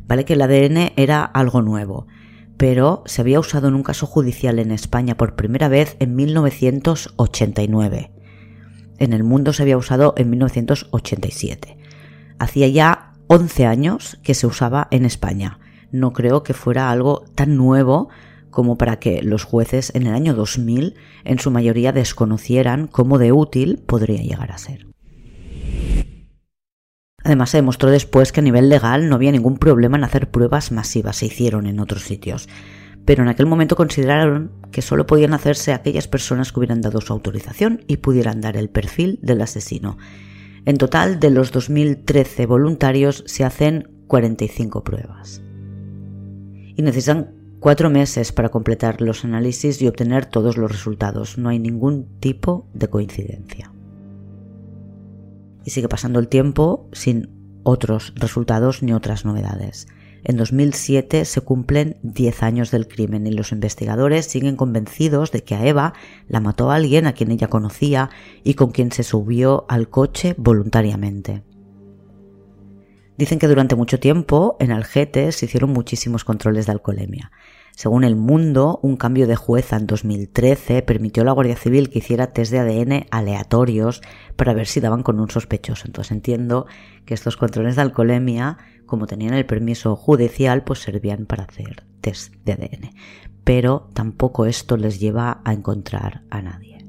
[0.07, 2.09] Vale que el ADN era algo nuevo,
[2.57, 8.11] pero se había usado en un caso judicial en España por primera vez en 1989.
[8.99, 11.79] En el mundo se había usado en 1987.
[12.39, 15.61] Hacía ya 11 años que se usaba en España.
[15.93, 18.09] No creo que fuera algo tan nuevo
[18.51, 23.33] como para que los jueces en el año 2000 en su mayoría desconocieran cómo de
[23.33, 24.90] útil podría llegar a ser.
[27.23, 30.73] Además, se demostró después que a nivel legal no había ningún problema en hacer pruebas
[30.73, 32.49] masivas, se hicieron en otros sitios.
[33.05, 37.13] Pero en aquel momento consideraron que solo podían hacerse aquellas personas que hubieran dado su
[37.13, 39.99] autorización y pudieran dar el perfil del asesino.
[40.65, 45.43] En total, de los 2013 voluntarios se hacen 45 pruebas.
[46.77, 51.37] Y necesitan cuatro meses para completar los análisis y obtener todos los resultados.
[51.37, 53.73] No hay ningún tipo de coincidencia
[55.71, 59.87] sigue pasando el tiempo sin otros resultados ni otras novedades.
[60.23, 65.55] En 2007 se cumplen 10 años del crimen y los investigadores siguen convencidos de que
[65.55, 65.95] a Eva
[66.29, 68.11] la mató alguien a quien ella conocía
[68.45, 71.43] y con quien se subió al coche voluntariamente.
[73.17, 77.31] Dicen que durante mucho tiempo en Algete se hicieron muchísimos controles de alcoholemia.
[77.81, 82.01] Según El Mundo, un cambio de jueza en 2013 permitió a la Guardia Civil que
[82.01, 84.03] hiciera test de ADN aleatorios
[84.37, 85.85] para ver si daban con un sospechoso.
[85.87, 86.67] Entonces entiendo
[87.07, 92.35] que estos controles de alcoholemia, como tenían el permiso judicial, pues servían para hacer test
[92.45, 92.91] de ADN.
[93.45, 96.85] Pero tampoco esto les lleva a encontrar a nadie.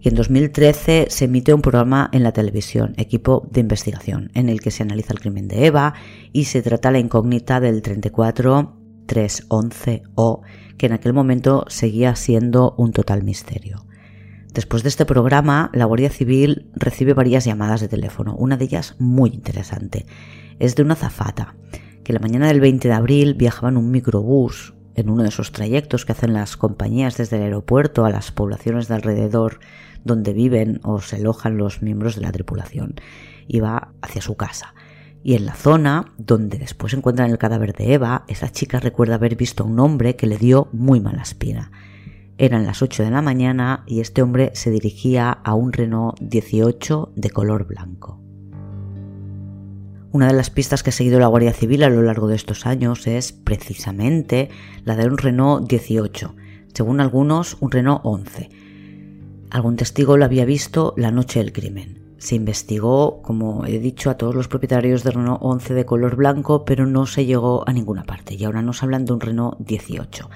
[0.00, 4.60] Y en 2013 se emite un programa en la televisión, Equipo de Investigación, en el
[4.60, 5.94] que se analiza el crimen de Eva
[6.32, 10.42] y se trata la incógnita del 34 311O,
[10.76, 13.86] que en aquel momento seguía siendo un total misterio.
[14.52, 18.94] Después de este programa, la Guardia Civil recibe varias llamadas de teléfono, una de ellas
[18.98, 20.06] muy interesante.
[20.60, 21.56] Es de una zafata,
[22.04, 25.50] que la mañana del 20 de abril viajaba en un microbús, en uno de esos
[25.50, 29.58] trayectos que hacen las compañías desde el aeropuerto a las poblaciones de alrededor
[30.04, 32.94] donde viven o se alojan los miembros de la tripulación.
[33.48, 34.74] Iba hacia su casa.
[35.24, 39.36] Y en la zona donde después encuentran el cadáver de Eva, esa chica recuerda haber
[39.36, 41.72] visto a un hombre que le dio muy mala espina.
[42.36, 47.14] Eran las 8 de la mañana y este hombre se dirigía a un Renault 18
[47.16, 48.20] de color blanco.
[50.12, 52.66] Una de las pistas que ha seguido la Guardia Civil a lo largo de estos
[52.66, 54.50] años es precisamente
[54.84, 56.36] la de un Renault 18,
[56.74, 58.50] según algunos un Renault 11.
[59.48, 62.03] Algún testigo lo había visto la noche del crimen.
[62.24, 66.64] Se investigó, como he dicho, a todos los propietarios de Renault 11 de color blanco,
[66.64, 68.32] pero no se llegó a ninguna parte.
[68.34, 70.30] Y ahora nos hablan de un Renault 18.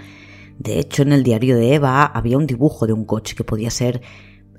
[0.59, 3.71] De hecho, en el diario de Eva había un dibujo de un coche que podía
[3.71, 4.03] ser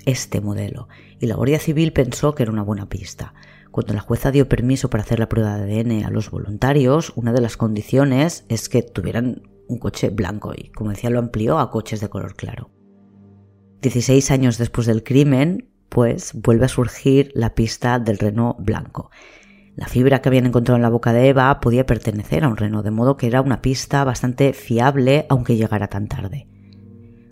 [0.08, 0.88] este modelo,
[1.20, 3.36] y la Guardia Civil pensó que era una buena pista.
[3.70, 7.32] Cuando la jueza dio permiso para hacer la prueba de ADN a los voluntarios, una
[7.32, 11.70] de las condiciones es que tuvieran un coche blanco y, como decía, lo amplió a
[11.70, 12.72] coches de color claro.
[13.84, 19.12] 16 años después del crimen, pues vuelve a surgir la pista del reno blanco.
[19.76, 22.84] La fibra que habían encontrado en la boca de Eva podía pertenecer a un reno,
[22.84, 26.48] de modo que era una pista bastante fiable aunque llegara tan tarde.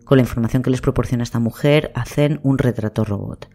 [0.06, 3.50] Con la información que les proporciona esta mujer, hacen un retrato robot.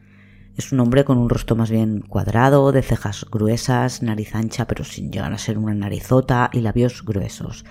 [0.56, 4.84] Es un hombre con un rostro más bien cuadrado, de cejas gruesas, nariz ancha pero
[4.84, 7.64] sin llegar a ser una narizota y labios gruesos.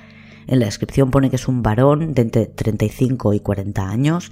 [0.48, 4.32] En la descripción pone que es un varón de entre 35 y 40 años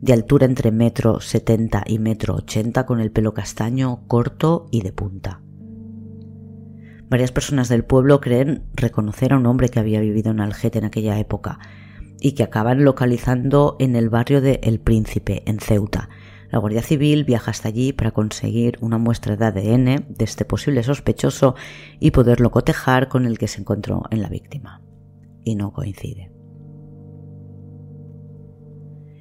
[0.00, 4.92] de altura entre metro setenta y metro ochenta, con el pelo castaño, corto y de
[4.92, 5.42] punta.
[7.08, 10.84] Varias personas del pueblo creen reconocer a un hombre que había vivido en Algete en
[10.84, 11.58] aquella época
[12.20, 16.08] y que acaban localizando en el barrio de El Príncipe, en Ceuta.
[16.50, 20.82] La Guardia Civil viaja hasta allí para conseguir una muestra de ADN de este posible
[20.82, 21.54] sospechoso
[21.98, 24.82] y poderlo cotejar con el que se encontró en la víctima.
[25.44, 26.39] Y no coincide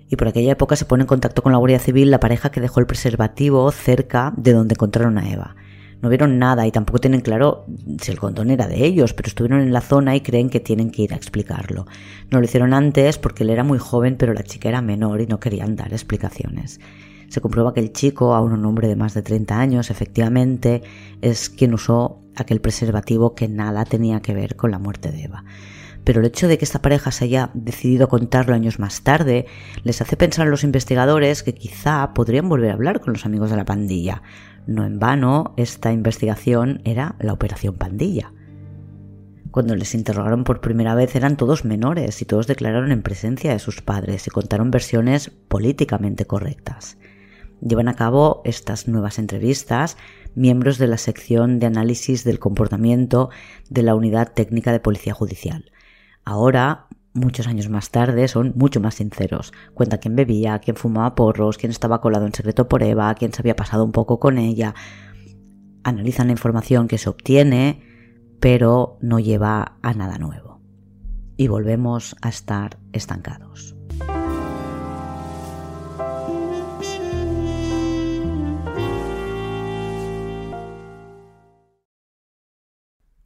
[0.09, 2.61] y por aquella época se pone en contacto con la Guardia Civil la pareja que
[2.61, 5.55] dejó el preservativo cerca de donde encontraron a Eva.
[6.01, 7.65] No vieron nada y tampoco tienen claro
[8.01, 10.91] si el condón era de ellos, pero estuvieron en la zona y creen que tienen
[10.91, 11.85] que ir a explicarlo.
[12.31, 15.27] No lo hicieron antes porque él era muy joven, pero la chica era menor y
[15.27, 16.79] no querían dar explicaciones.
[17.27, 20.81] Se comprueba que el chico, aún un hombre de más de 30 años, efectivamente
[21.21, 25.43] es quien usó aquel preservativo que nada tenía que ver con la muerte de Eva
[26.09, 29.45] pero el hecho de que esta pareja se haya decidido contarlo años más tarde
[29.83, 33.51] les hace pensar a los investigadores que quizá podrían volver a hablar con los amigos
[33.51, 34.23] de la pandilla.
[34.65, 38.33] No en vano, esta investigación era la Operación Pandilla.
[39.51, 43.59] Cuando les interrogaron por primera vez eran todos menores y todos declararon en presencia de
[43.59, 46.97] sus padres y contaron versiones políticamente correctas.
[47.61, 49.95] Llevan a cabo estas nuevas entrevistas
[50.33, 53.29] miembros de la sección de análisis del comportamiento
[53.69, 55.69] de la Unidad Técnica de Policía Judicial.
[56.25, 59.53] Ahora, muchos años más tarde, son mucho más sinceros.
[59.73, 63.41] Cuenta quién bebía, quién fumaba porros, quién estaba colado en secreto por Eva, quién se
[63.41, 64.75] había pasado un poco con ella.
[65.83, 67.83] Analizan la información que se obtiene,
[68.39, 70.61] pero no lleva a nada nuevo.
[71.37, 73.78] Y volvemos a estar estancados.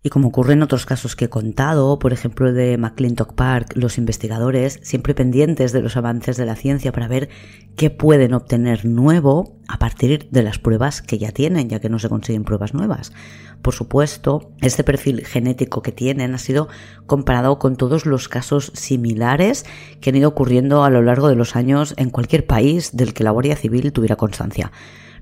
[0.06, 3.98] Y como ocurre en otros casos que he contado, por ejemplo de McClintock Park, los
[3.98, 7.30] investigadores, siempre pendientes de los avances de la ciencia para ver
[7.78, 12.00] qué pueden obtener nuevo a partir de las pruebas que ya tienen, ya que no
[12.00, 13.14] se consiguen pruebas nuevas.
[13.62, 16.68] Por supuesto, este perfil genético que tienen ha sido
[17.06, 19.66] comparado con todos los casos similares
[20.02, 23.24] que han ido ocurriendo a lo largo de los años en cualquier país del que
[23.24, 24.74] la Guardia Civil tuviera constancia.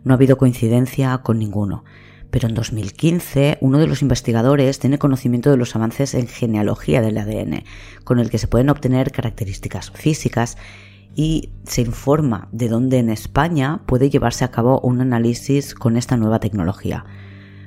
[0.04, 1.84] No ha habido coincidencia con ninguno
[2.32, 7.18] Pero en 2015, uno de los investigadores tiene conocimiento de los avances en genealogía del
[7.18, 7.64] ADN,
[8.04, 10.58] con el que se pueden obtener características físicas
[11.14, 16.16] y se informa de dónde en España puede llevarse a cabo un análisis con esta
[16.18, 17.06] nueva tecnología.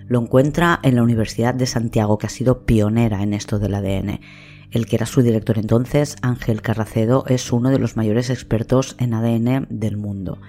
[0.07, 4.21] Lo encuentra en la Universidad de Santiago, que ha sido pionera en esto del ADN.
[4.71, 9.15] El que era su director entonces, Ángel Carracedo, es uno de los mayores expertos en
[9.15, 10.41] ADN del mundo.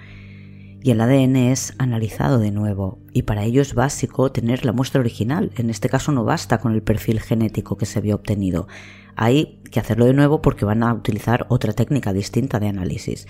[0.86, 5.00] Y el ADN es analizado de nuevo, y para ello es básico tener la muestra
[5.00, 5.50] original.
[5.56, 8.68] En este caso no basta con el perfil genético que se había obtenido.
[9.16, 13.26] Hay que hacerlo de nuevo porque van a utilizar otra técnica distinta de análisis.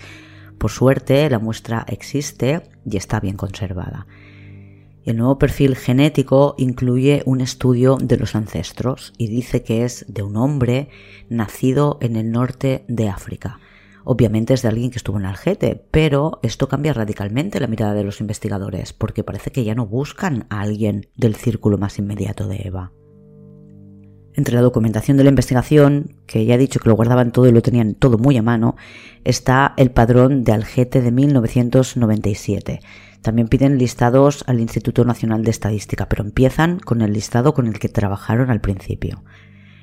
[0.59, 4.05] Por suerte, la muestra existe y está bien conservada.
[5.03, 10.21] El nuevo perfil genético incluye un estudio de los ancestros y dice que es de
[10.21, 10.89] un hombre
[11.27, 13.59] nacido en el norte de África.
[14.09, 18.05] Obviamente es de alguien que estuvo en Algete, pero esto cambia radicalmente la mirada de
[18.05, 22.61] los investigadores, porque parece que ya no buscan a alguien del círculo más inmediato de
[22.63, 22.93] Eva.
[24.33, 27.51] Entre la documentación de la investigación, que ya he dicho que lo guardaban todo y
[27.51, 28.77] lo tenían todo muy a mano,
[29.25, 32.79] está el padrón de Algete de 1997
[33.21, 37.77] también piden listados al Instituto Nacional de Estadística, pero empiezan con el listado con el
[37.77, 39.23] que trabajaron al principio.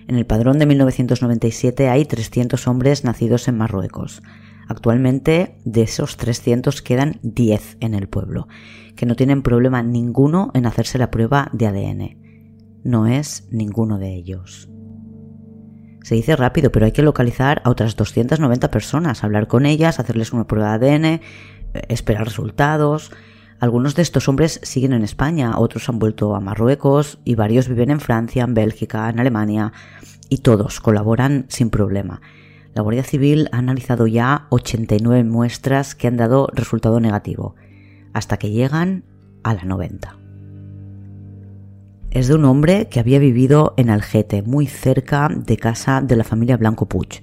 [0.06, 4.22] En el padrón de 1997 hay 300 hombres nacidos en Marruecos.
[4.68, 8.48] Actualmente de esos 300 quedan 10 en el pueblo,
[8.96, 12.24] que no tienen problema ninguno en hacerse la prueba de ADN.
[12.82, 14.68] No es ninguno de ellos.
[16.02, 20.34] Se dice rápido, pero hay que localizar a otras 290 personas, hablar con ellas, hacerles
[20.34, 21.20] una prueba de ADN,
[21.88, 23.10] esperar resultados.
[23.64, 27.88] Algunos de estos hombres siguen en España, otros han vuelto a Marruecos y varios viven
[27.88, 29.72] en Francia, en Bélgica, en Alemania
[30.28, 32.20] y todos colaboran sin problema.
[32.74, 37.54] La Guardia Civil ha analizado ya 89 muestras que han dado resultado negativo,
[38.12, 39.04] hasta que llegan
[39.44, 40.14] a la 90.
[42.10, 46.24] Es de un hombre que había vivido en Algete, muy cerca de casa de la
[46.24, 47.22] familia Blanco Puig.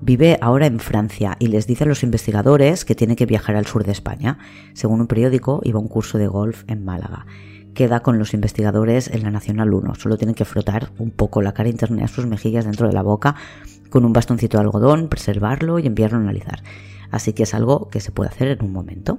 [0.00, 3.66] Vive ahora en Francia y les dice a los investigadores que tiene que viajar al
[3.66, 4.38] sur de España.
[4.72, 7.26] Según un periódico, iba a un curso de golf en Málaga.
[7.74, 9.96] Queda con los investigadores en la Nacional 1.
[9.96, 13.02] Solo tienen que frotar un poco la cara interna de sus mejillas dentro de la
[13.02, 13.34] boca
[13.90, 16.62] con un bastoncito de algodón, preservarlo y enviarlo a analizar.
[17.10, 19.18] Así que es algo que se puede hacer en un momento.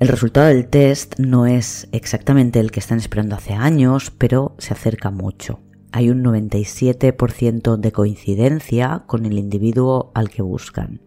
[0.00, 4.72] El resultado del test no es exactamente el que están esperando hace años, pero se
[4.72, 5.60] acerca mucho
[5.96, 11.00] hay un 97% de coincidencia con el individuo al que buscan.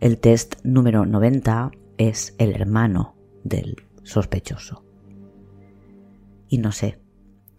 [0.00, 3.14] El test número 90 es el hermano
[3.44, 4.84] del sospechoso.
[6.48, 6.98] Y no sé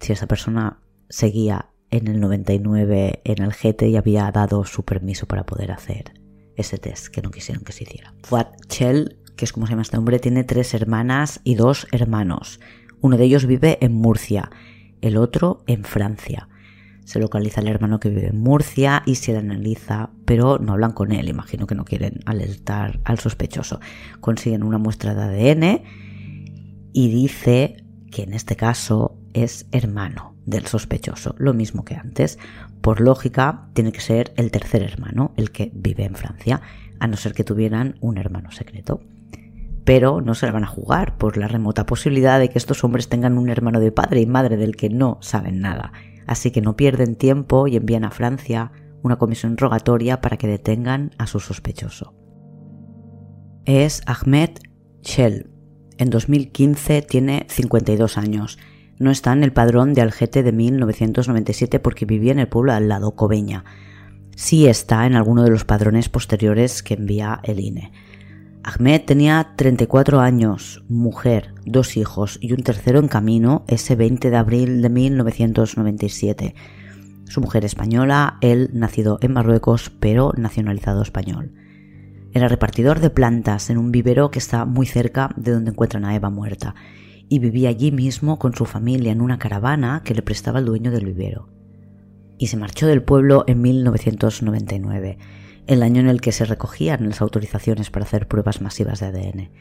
[0.01, 5.27] si esa persona seguía en el 99 en el GT y había dado su permiso
[5.27, 6.13] para poder hacer
[6.57, 8.13] ese test que no quisieron que se hiciera.
[8.23, 12.59] Fuad Chell, que es como se llama este hombre, tiene tres hermanas y dos hermanos.
[12.99, 14.51] Uno de ellos vive en Murcia
[15.01, 16.47] el otro en Francia.
[17.03, 20.93] Se localiza el hermano que vive en Murcia y se le analiza, pero no hablan
[20.93, 23.79] con él, imagino que no quieren alertar al sospechoso.
[24.19, 25.81] Consiguen una muestra de ADN
[26.93, 32.37] y dice que en este caso es hermano del sospechoso, lo mismo que antes.
[32.81, 36.61] Por lógica, tiene que ser el tercer hermano, el que vive en Francia,
[36.99, 39.01] a no ser que tuvieran un hermano secreto
[39.83, 43.09] pero no se la van a jugar por la remota posibilidad de que estos hombres
[43.09, 45.91] tengan un hermano de padre y madre del que no saben nada.
[46.27, 48.71] Así que no pierden tiempo y envían a Francia
[49.01, 52.13] una comisión rogatoria para que detengan a su sospechoso.
[53.65, 54.51] Es Ahmed
[55.01, 55.49] Shell.
[55.97, 58.59] En 2015 tiene 52 años.
[58.99, 62.87] No está en el padrón de Algete de 1997 porque vivía en el pueblo al
[62.87, 63.65] lado, Cobeña.
[64.35, 67.91] Sí está en alguno de los padrones posteriores que envía el INE.
[68.63, 74.37] Ahmed tenía 34 años, mujer, dos hijos y un tercero en camino ese 20 de
[74.37, 76.55] abril de 1997.
[77.25, 81.53] Su mujer española, él nacido en Marruecos pero nacionalizado español.
[82.33, 86.15] Era repartidor de plantas en un vivero que está muy cerca de donde encuentran a
[86.15, 86.75] Eva muerta
[87.29, 90.91] y vivía allí mismo con su familia en una caravana que le prestaba el dueño
[90.91, 91.49] del vivero.
[92.37, 95.17] Y se marchó del pueblo en 1999
[95.71, 99.51] el año en el que se recogían las autorizaciones para hacer pruebas masivas de ADN.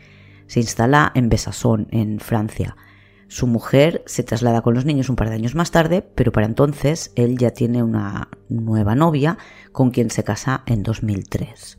[0.48, 2.76] Se instala en Besançon, en Francia.
[3.28, 6.46] Su mujer se traslada con los niños un par de años más tarde, pero para
[6.46, 9.38] entonces él ya tiene una nueva novia
[9.70, 11.78] con quien se casa en 2003.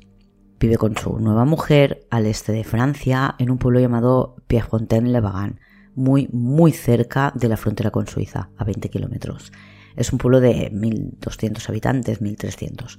[0.62, 5.60] Vive con su nueva mujer al este de Francia, en un pueblo llamado Pierrefontaine-le-Vagan,
[5.94, 9.52] muy, muy cerca de la frontera con Suiza, a 20 kilómetros.
[9.98, 12.98] Es un pueblo de 1.200 habitantes, 1.300.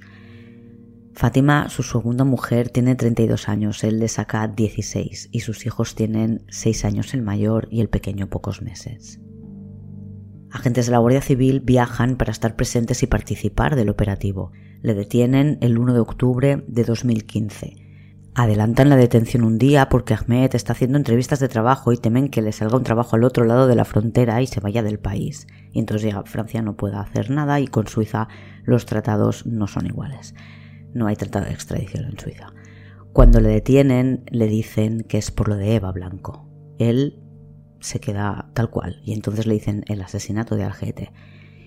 [1.15, 6.43] Fátima, su segunda mujer, tiene 32 años, él le saca 16 y sus hijos tienen
[6.49, 9.19] 6 años el mayor y el pequeño pocos meses.
[10.51, 14.51] Agentes de la Guardia Civil viajan para estar presentes y participar del operativo.
[14.81, 17.75] Le detienen el 1 de octubre de 2015.
[18.35, 22.41] Adelantan la detención un día porque Ahmed está haciendo entrevistas de trabajo y temen que
[22.41, 25.47] le salga un trabajo al otro lado de la frontera y se vaya del país.
[25.71, 28.27] Y entonces ya Francia no puede hacer nada y con Suiza
[28.63, 30.33] los tratados no son iguales.
[30.93, 32.53] No hay tratado de extradición en Suiza.
[33.13, 36.49] Cuando le detienen le dicen que es por lo de Eva Blanco.
[36.79, 37.19] Él
[37.79, 41.11] se queda tal cual y entonces le dicen el asesinato de Algete.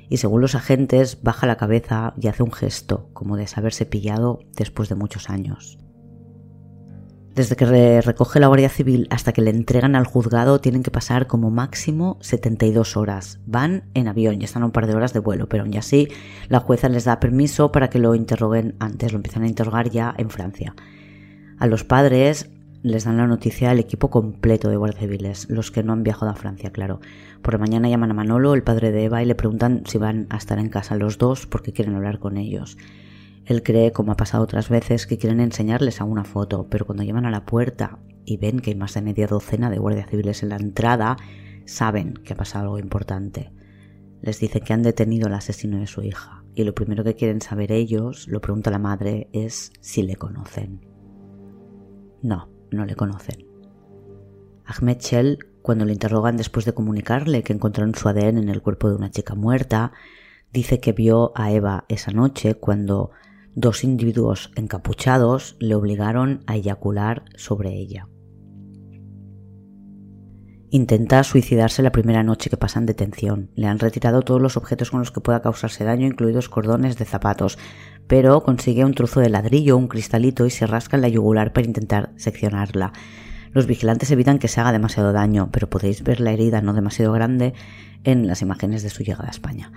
[0.08, 4.40] Y según los agentes baja la cabeza y hace un gesto como de saberse pillado
[4.56, 5.78] después de muchos años.
[7.36, 11.26] Desde que recoge la Guardia Civil hasta que le entregan al juzgado tienen que pasar
[11.26, 13.40] como máximo 72 horas.
[13.44, 16.08] Van en avión y están un par de horas de vuelo, pero aún así
[16.48, 20.14] la jueza les da permiso para que lo interroguen antes, lo empiezan a interrogar ya
[20.16, 20.74] en Francia.
[21.58, 22.48] A los padres
[22.82, 26.30] les dan la noticia al equipo completo de guardias civiles, los que no han viajado
[26.30, 27.00] a Francia, claro.
[27.42, 30.26] Por la mañana llaman a Manolo, el padre de Eva, y le preguntan si van
[30.30, 32.78] a estar en casa los dos porque quieren hablar con ellos.
[33.46, 37.04] Él cree, como ha pasado otras veces, que quieren enseñarles a una foto, pero cuando
[37.04, 40.42] llaman a la puerta y ven que hay más de media docena de guardias civiles
[40.42, 41.16] en la entrada,
[41.64, 43.52] saben que ha pasado algo importante.
[44.20, 47.40] Les dicen que han detenido al asesino de su hija, y lo primero que quieren
[47.40, 50.84] saber ellos, lo pregunta la madre, es si le conocen.
[52.22, 53.46] No, no le conocen.
[54.64, 58.88] Ahmed Shell, cuando le interrogan después de comunicarle que encontraron su ADN en el cuerpo
[58.88, 59.92] de una chica muerta,
[60.52, 63.12] dice que vio a Eva esa noche cuando
[63.56, 68.06] dos individuos encapuchados le obligaron a eyacular sobre ella.
[70.68, 73.50] Intenta suicidarse la primera noche que pasa en detención.
[73.54, 77.06] Le han retirado todos los objetos con los que pueda causarse daño, incluidos cordones de
[77.06, 77.56] zapatos,
[78.06, 81.66] pero consigue un trozo de ladrillo, un cristalito y se rasca en la yugular para
[81.66, 82.92] intentar seccionarla.
[83.52, 87.12] Los vigilantes evitan que se haga demasiado daño, pero podéis ver la herida no demasiado
[87.12, 87.54] grande
[88.04, 89.72] en las imágenes de su llegada a España.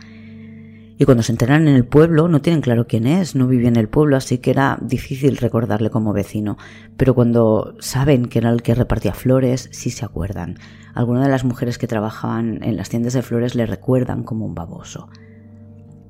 [1.02, 3.78] Y cuando se enteran en el pueblo no tienen claro quién es, no vive en
[3.78, 6.58] el pueblo, así que era difícil recordarle como vecino.
[6.98, 10.58] Pero cuando saben que era el que repartía flores, sí se acuerdan.
[10.94, 14.56] Algunas de las mujeres que trabajaban en las tiendas de flores le recuerdan como un
[14.56, 15.08] baboso.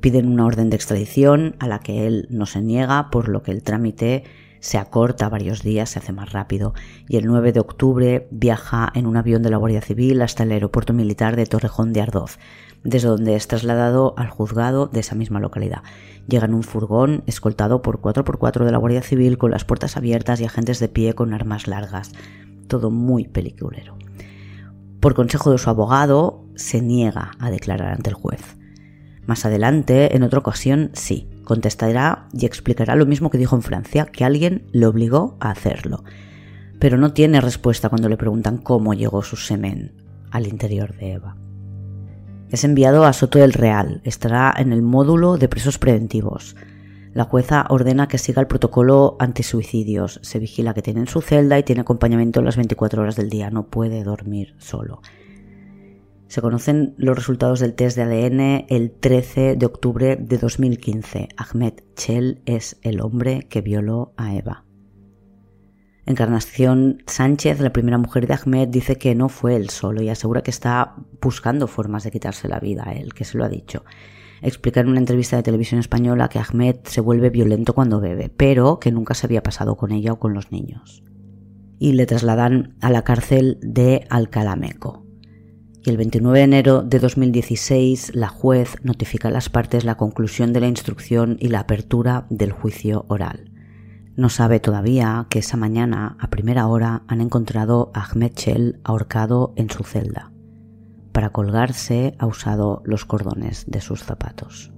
[0.02, 3.52] Piden una orden de extradición a la que él no se niega, por lo que
[3.52, 4.24] el trámite
[4.60, 6.74] se acorta varios días, se hace más rápido,
[7.08, 10.52] y el 9 de octubre viaja en un avión de la Guardia Civil hasta el
[10.52, 12.40] aeropuerto militar de Torrejón de Ardoz,
[12.84, 15.84] desde donde es trasladado al juzgado de esa misma localidad.
[16.28, 20.40] Llega en un furgón escoltado por 4x4 de la Guardia Civil con las puertas abiertas
[20.40, 22.12] y agentes de pie con armas largas.
[22.68, 23.98] Todo muy peliculero.
[25.00, 28.58] Por consejo de su abogado, se niega a declarar ante el juez.
[29.26, 34.06] Más adelante, en otra ocasión, sí, contestará y explicará lo mismo que dijo en Francia,
[34.06, 36.04] que alguien le obligó a hacerlo.
[36.80, 39.94] Pero no tiene respuesta cuando le preguntan cómo llegó su semen
[40.32, 41.36] al interior de Eva.
[42.50, 44.02] Es enviado a Soto del Real.
[44.04, 46.56] Estará en el módulo de presos preventivos.
[47.14, 50.20] La jueza ordena que siga el protocolo antisuicidios.
[50.24, 53.52] Se vigila que tiene en su celda y tiene acompañamiento las 24 horas del día.
[53.52, 55.02] No puede dormir solo.
[56.28, 61.30] Se conocen los resultados del test de ADN el 13 de octubre de 2015.
[61.38, 64.66] Ahmed Chel es el hombre que violó a Eva.
[66.10, 70.42] Encarnación Sánchez, la primera mujer de Ahmed, dice que no fue él solo y asegura
[70.42, 73.86] que está buscando formas de quitarse la vida a él, que se lo ha dicho.
[74.42, 78.80] Explica en una entrevista de televisión española que Ahmed se vuelve violento cuando bebe, pero
[78.80, 81.04] que nunca se había pasado con ella o con los niños.
[81.78, 85.06] Y le trasladan a la cárcel de Alcalameco.
[85.84, 90.54] Y el 29 de enero de 2016 la juez notifica a las partes la conclusión
[90.54, 93.49] de la instrucción y la apertura del juicio oral.
[94.20, 99.54] No sabe todavía que esa mañana, a primera hora, han encontrado a Ahmed Chel ahorcado
[99.56, 100.34] en su celda.
[101.14, 104.74] Para colgarse ha usado los cordones de sus zapatos.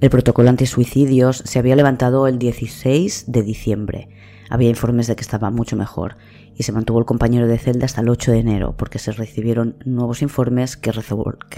[0.00, 4.08] El protocolo antisuicidios se había levantado el 16 de diciembre.
[4.48, 6.16] Había informes de que estaba mucho mejor
[6.56, 9.76] y se mantuvo el compañero de celda hasta el 8 de enero porque se recibieron
[9.84, 10.92] nuevos informes que,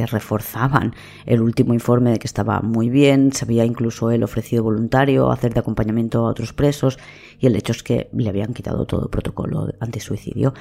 [0.07, 0.95] reforzaban
[1.25, 5.35] el último informe de que estaba muy bien, se había incluso él ofrecido voluntario a
[5.35, 6.99] hacer de acompañamiento a otros presos
[7.39, 10.55] y el hecho es que le habían quitado todo el protocolo antisuicidio.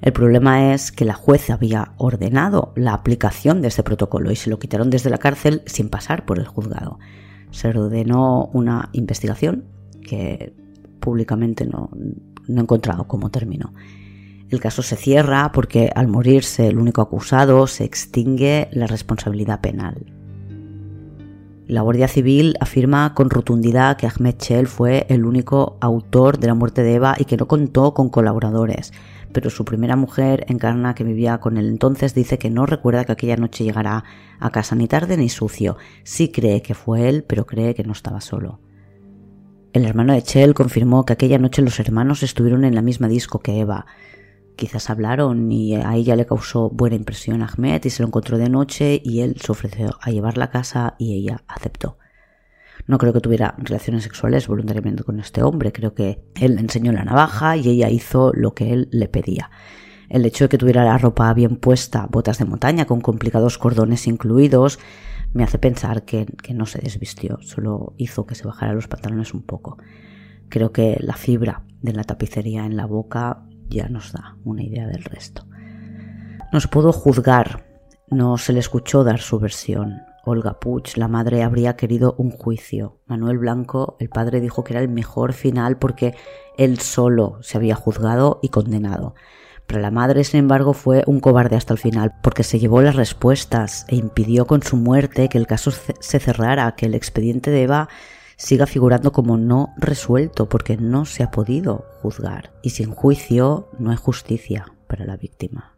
[0.00, 4.50] El problema es que la jueza había ordenado la aplicación de este protocolo y se
[4.50, 6.98] lo quitaron desde la cárcel sin pasar por el juzgado.
[7.50, 9.64] Se ordenó una investigación
[10.02, 10.54] que
[11.00, 11.90] públicamente no,
[12.48, 13.72] no he encontrado cómo terminó.
[14.48, 20.06] El caso se cierra porque al morirse el único acusado se extingue la responsabilidad penal.
[21.66, 26.54] La Guardia Civil afirma con rotundidad que Ahmed Chel fue el único autor de la
[26.54, 28.92] muerte de Eva y que no contó con colaboradores,
[29.32, 33.12] pero su primera mujer, Encarna, que vivía con él entonces, dice que no recuerda que
[33.12, 34.04] aquella noche llegara
[34.38, 35.76] a casa ni tarde ni sucio.
[36.04, 38.60] Sí cree que fue él, pero cree que no estaba solo.
[39.76, 43.40] El hermano de Chel confirmó que aquella noche los hermanos estuvieron en la misma disco
[43.40, 43.84] que Eva.
[44.56, 48.38] Quizás hablaron y a ella le causó buena impresión a Ahmed y se lo encontró
[48.38, 51.98] de noche y él se ofreció a llevarla a casa y ella aceptó.
[52.86, 56.90] No creo que tuviera relaciones sexuales voluntariamente con este hombre, creo que él le enseñó
[56.92, 59.50] la navaja y ella hizo lo que él le pedía.
[60.08, 64.06] El hecho de que tuviera la ropa bien puesta, botas de montaña con complicados cordones
[64.06, 64.78] incluidos,
[65.32, 69.42] me hace pensar que, no se desvistió, solo hizo que se bajara los pantalones un
[69.42, 69.78] poco.
[70.48, 74.86] Creo que la fibra de la tapicería en la boca ya nos da una idea
[74.86, 75.46] del resto.
[76.52, 77.66] Nos pudo juzgar,
[78.08, 80.02] no se le escuchó dar su versión.
[80.24, 82.98] Olga Puch, la madre, habría querido un juicio.
[83.06, 86.14] Manuel Blanco, el padre, dijo que era el mejor final porque
[86.56, 89.14] él solo se había juzgado y condenado.
[89.66, 92.96] Pero la madre, sin embargo, fue un cobarde hasta el final, porque se llevó las
[92.96, 97.62] respuestas e impidió con su muerte que el caso se cerrara, que el expediente de
[97.62, 97.88] Eva
[98.36, 103.90] siga figurando como no resuelto porque no se ha podido juzgar y sin juicio no
[103.90, 105.76] hay justicia para la víctima.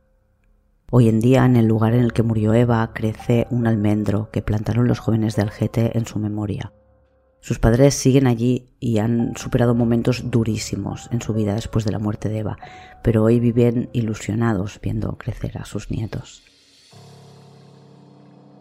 [0.91, 4.43] Hoy en día, en el lugar en el que murió Eva, crece un almendro que
[4.43, 6.73] plantaron los jóvenes de Algete en su memoria.
[7.41, 11.99] Sus padres siguen allí y han superado momentos durísimos en su vida después de la
[11.99, 12.59] muerte de Eva,
[13.03, 16.43] pero hoy viven ilusionados viendo crecer a sus nietos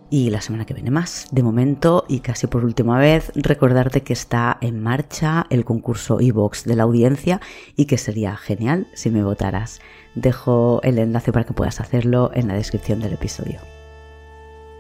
[0.09, 1.27] y la semana que viene más.
[1.31, 6.63] De momento, y casi por última vez, recordarte que está en marcha el concurso iVox
[6.65, 7.41] de la audiencia
[7.75, 9.81] y que sería genial si me votaras.
[10.15, 13.59] Dejo el enlace para que puedas hacerlo en la descripción del episodio.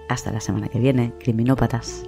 [0.09, 2.03] Hasta la semana que viene, criminópatas.